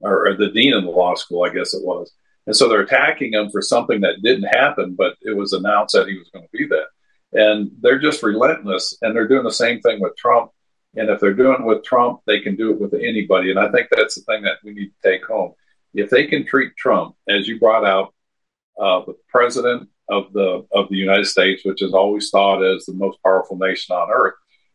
[0.00, 2.12] or, or, the dean of the law school, I guess it was.
[2.46, 6.06] And so they're attacking him for something that didn't happen, but it was announced that
[6.06, 6.88] he was going to be that.
[7.32, 10.50] And they're just relentless, and they're doing the same thing with Trump.
[10.98, 13.50] And if they're doing it with Trump, they can do it with anybody.
[13.50, 15.52] And I think that's the thing that we need to take home.
[15.94, 18.14] If they can treat Trump, as you brought out,
[18.78, 22.94] uh, the president of the of the United States, which is always thought as the
[22.94, 24.34] most powerful nation on earth,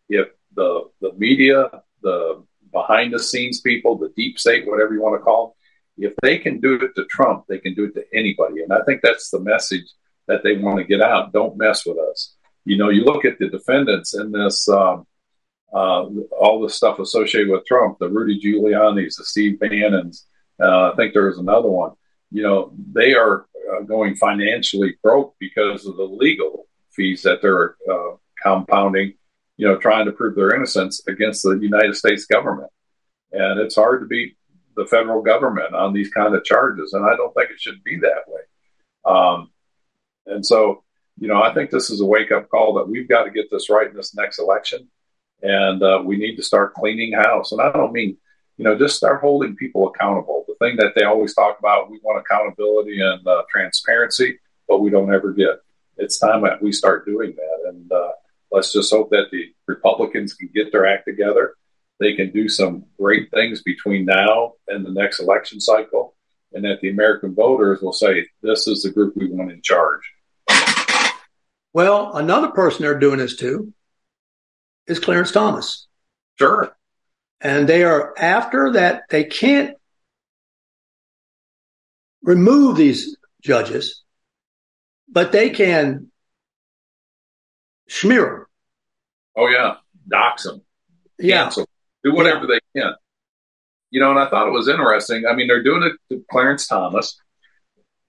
[0.09, 1.69] if the the media,
[2.01, 5.55] the behind the scenes people, the deep state, whatever you want to call
[5.97, 8.63] them, if they can do it to Trump, they can do it to anybody.
[8.63, 9.85] And I think that's the message
[10.27, 11.33] that they want to get out.
[11.33, 12.35] Don't mess with us.
[12.65, 15.05] You know, you look at the defendants in this, um,
[15.73, 16.05] uh,
[16.39, 20.25] all the stuff associated with Trump, the Rudy Giuliani's, the Steve Bannons.
[20.61, 21.91] Uh, I think there was another one.
[22.31, 27.75] You know, they are uh, going financially broke because of the legal fees that they're
[27.91, 29.13] uh, compounding
[29.57, 32.71] you know, trying to prove their innocence against the United States government.
[33.31, 34.37] And it's hard to beat
[34.75, 36.93] the federal government on these kind of charges.
[36.93, 38.41] And I don't think it should be that way.
[39.05, 39.51] Um,
[40.25, 40.83] and so,
[41.19, 43.51] you know, I think this is a wake up call that we've got to get
[43.51, 44.89] this right in this next election.
[45.43, 47.51] And uh, we need to start cleaning house.
[47.51, 48.17] And I don't mean,
[48.57, 50.45] you know, just start holding people accountable.
[50.47, 54.89] The thing that they always talk about, we want accountability and uh, transparency, but we
[54.89, 55.59] don't ever get.
[55.97, 57.69] It's time that we start doing that.
[57.69, 58.11] And, uh,
[58.53, 61.55] let's just hope that the Republicans can get their act together.
[61.99, 66.15] They can do some great things between now and the next election cycle,
[66.53, 70.01] and that the American voters will say, This is the group we want in charge.
[71.73, 73.73] Well, another person they're doing this to
[74.87, 75.87] is Clarence Thomas.
[76.37, 76.75] Sure.
[77.41, 79.75] And they are after that, they can't
[82.23, 84.01] remove these judges,
[85.09, 86.09] but they can
[87.89, 88.45] smear them.
[89.35, 89.75] Oh yeah,
[90.07, 90.61] dox them,
[91.19, 91.67] yeah, cancel,
[92.03, 92.59] do whatever yeah.
[92.73, 92.93] they can.
[93.91, 95.25] You know, and I thought it was interesting.
[95.29, 97.19] I mean, they're doing it to Clarence Thomas.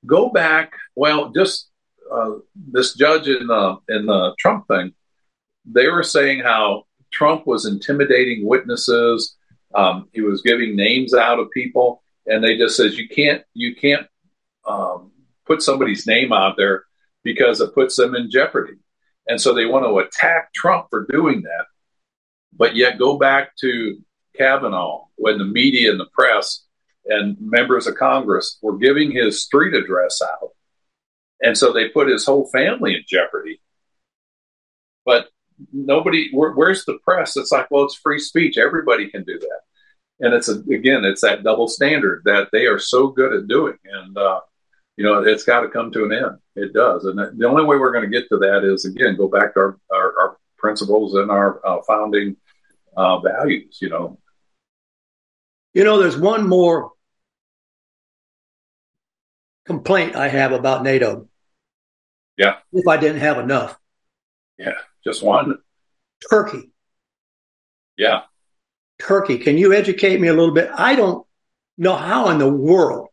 [0.06, 1.68] Go back, well, just
[2.10, 4.94] uh, this judge in the in the Trump thing.
[5.64, 9.36] They were saying how Trump was intimidating witnesses.
[9.74, 13.74] Um, he was giving names out of people, and they just says you can't you
[13.74, 14.06] can't
[14.66, 15.12] um,
[15.46, 16.84] put somebody's name out there
[17.22, 18.74] because it puts them in jeopardy.
[19.26, 21.66] And so they want to attack Trump for doing that.
[22.52, 23.98] But yet go back to
[24.36, 26.64] Kavanaugh when the media and the press
[27.06, 30.50] and members of Congress were giving his street address out.
[31.40, 33.60] And so they put his whole family in jeopardy.
[35.04, 35.28] But
[35.72, 37.36] nobody, where, where's the press?
[37.36, 38.58] It's like, well, it's free speech.
[38.58, 39.60] Everybody can do that.
[40.20, 43.76] And it's a, again, it's that double standard that they are so good at doing.
[43.84, 44.40] And, uh,
[44.96, 46.38] you know, it's got to come to an end.
[46.54, 47.04] It does.
[47.04, 49.60] And the only way we're going to get to that is, again, go back to
[49.60, 52.36] our, our, our principles and our uh, founding
[52.96, 54.18] uh, values, you know.
[55.72, 56.92] You know, there's one more
[59.66, 61.28] complaint I have about NATO.
[62.36, 62.58] Yeah.
[62.72, 63.76] If I didn't have enough.
[64.58, 64.78] Yeah.
[65.06, 65.58] Just one.
[66.30, 66.70] Turkey.
[67.96, 68.22] Yeah.
[69.00, 69.38] Turkey.
[69.38, 70.70] Can you educate me a little bit?
[70.74, 71.26] I don't
[71.76, 73.08] know how in the world.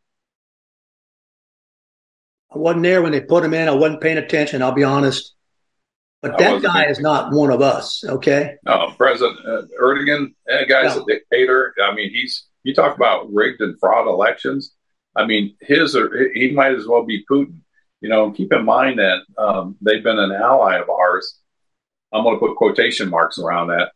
[2.53, 3.67] I wasn't there when they put him in.
[3.67, 4.61] I wasn't paying attention.
[4.61, 5.33] I'll be honest.
[6.21, 8.03] But that guy is not one of us.
[8.03, 8.55] Okay.
[8.63, 11.01] No, President uh, Erdogan, that guy's no.
[11.01, 11.73] a dictator.
[11.83, 14.75] I mean, he's you talk about rigged and fraud elections.
[15.15, 17.59] I mean, his or he might as well be Putin.
[18.01, 21.39] You know, keep in mind that um, they've been an ally of ours.
[22.13, 23.91] I'm going to put quotation marks around that.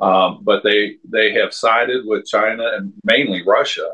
[0.00, 3.90] Um, but they they have sided with China and mainly Russia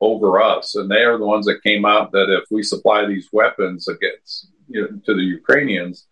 [0.00, 3.28] over us, and they are the ones that came out that if we supply these
[3.32, 6.06] weapons against you know, to the Ukrainians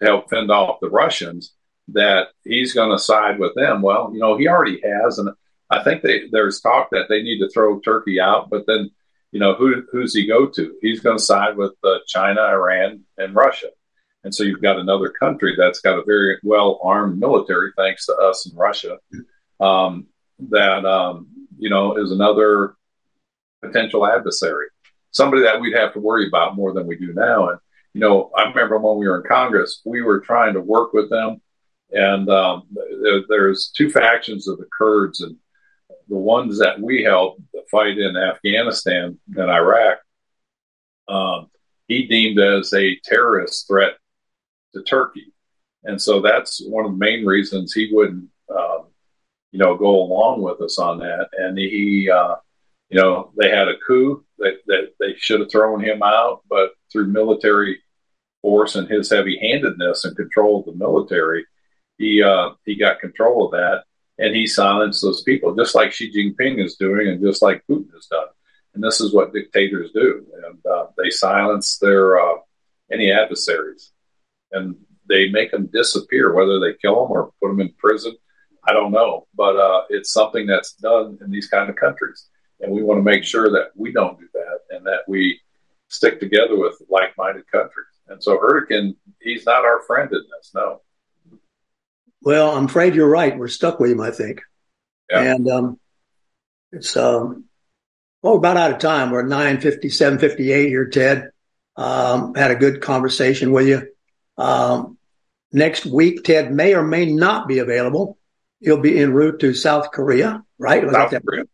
[0.00, 1.54] to help fend off the Russians,
[1.88, 3.82] that he's going to side with them.
[3.82, 5.30] Well, you know, he already has, and
[5.70, 8.90] I think they, there's talk that they need to throw Turkey out, but then
[9.32, 10.74] you know who who's he go to?
[10.80, 13.70] He's going to side with uh, China, Iran, and Russia.
[14.24, 18.14] And so you've got another country that's got a very well armed military, thanks to
[18.14, 18.98] us and Russia,
[19.60, 20.06] um,
[20.50, 22.74] that um, you know is another
[23.62, 24.66] potential adversary,
[25.10, 27.50] somebody that we'd have to worry about more than we do now.
[27.50, 27.58] And
[27.92, 31.10] you know, I remember when we were in Congress, we were trying to work with
[31.10, 31.42] them,
[31.92, 32.64] and um,
[33.02, 35.36] there, there's two factions of the Kurds, and
[36.08, 39.98] the ones that we helped fight in Afghanistan and Iraq.
[41.08, 41.50] Um,
[41.88, 43.98] he deemed as a terrorist threat
[44.74, 45.32] to Turkey.
[45.84, 48.86] And so that's one of the main reasons he wouldn't, um,
[49.52, 51.28] you know, go along with us on that.
[51.36, 52.36] And he, uh,
[52.90, 56.70] you know, they had a coup that, that they should have thrown him out, but
[56.90, 57.80] through military
[58.42, 61.46] force and his heavy handedness and control of the military,
[61.98, 63.84] he, uh, he got control of that
[64.18, 67.92] and he silenced those people, just like Xi Jinping is doing and just like Putin
[67.94, 68.26] has done.
[68.74, 70.26] And this is what dictators do.
[70.44, 72.36] And uh, they silence their uh,
[72.90, 73.92] any adversaries
[74.54, 74.76] and
[75.08, 78.16] they make them disappear, whether they kill them or put them in prison.
[78.66, 82.28] I don't know, but uh, it's something that's done in these kind of countries,
[82.60, 85.38] and we want to make sure that we don't do that and that we
[85.88, 87.86] stick together with like-minded countries.
[88.08, 90.52] And so Erdogan, he's not our friend in this.
[90.54, 90.80] No.
[92.22, 93.36] Well, I'm afraid you're right.
[93.36, 94.40] We're stuck with him, I think.
[95.10, 95.34] Yeah.
[95.34, 95.80] And um,
[96.72, 97.44] it's um,
[98.22, 99.10] well, about out of time.
[99.10, 99.26] We're at
[99.60, 101.30] 9:57, 58 here, Ted.
[101.76, 103.86] Um, had a good conversation with you.
[104.36, 104.98] Um,
[105.52, 108.18] next week, Ted may or may not be available.
[108.60, 110.82] He'll be en route to South Korea, right?
[110.90, 111.44] South Korea.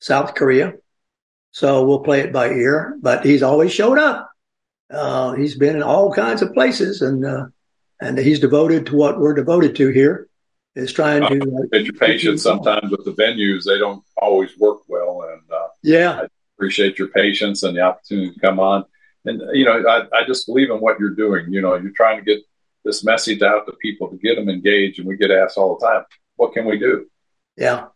[0.00, 0.74] South Korea.
[1.52, 4.30] So we'll play it by ear, but he's always showed up.
[4.90, 7.46] Uh, he's been in all kinds of places and, uh,
[8.00, 10.28] and he's devoted to what we're devoted to here
[10.74, 11.68] is trying to.
[11.72, 15.22] Uh, your patience sometimes with the venues, they don't always work well.
[15.22, 16.26] And, uh, yeah, I
[16.58, 18.84] appreciate your patience and the opportunity to come on
[19.24, 21.52] and you know I, I just believe in what you're doing.
[21.52, 22.44] You know you're trying to get
[22.84, 25.86] this message out to people to get them engaged and we get asked all the
[25.86, 26.04] time
[26.36, 27.06] what can we do?
[27.56, 27.86] Yeah.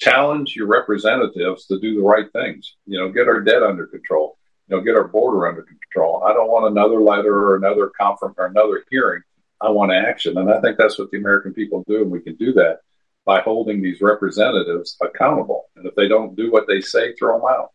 [0.00, 2.76] Challenge your representatives to do the right things.
[2.86, 4.38] You know get our debt under control.
[4.68, 6.22] You know get our border under control.
[6.24, 9.22] I don't want another letter or another conference or another hearing.
[9.60, 10.38] I want action.
[10.38, 12.80] And i think that's what the american people do and we can do that
[13.24, 15.66] by holding these representatives accountable.
[15.76, 17.72] And if they don't do what they say throw them out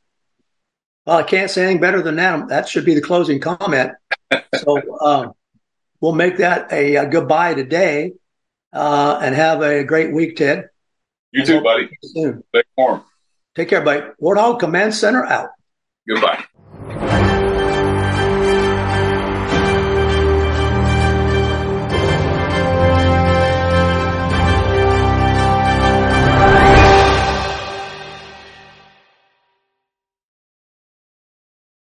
[1.05, 2.47] well, I can't say anything better than that.
[2.49, 3.91] That should be the closing comment.
[4.55, 5.33] so um,
[5.99, 8.13] we'll make that a, a goodbye today
[8.71, 10.69] uh, and have a great week, Ted.
[11.31, 11.89] You too, buddy.
[12.03, 12.43] Soon.
[12.49, 13.03] Stay warm.
[13.55, 14.05] Take care, buddy.
[14.21, 15.49] Warthog Command Center out.
[16.07, 16.43] Goodbye.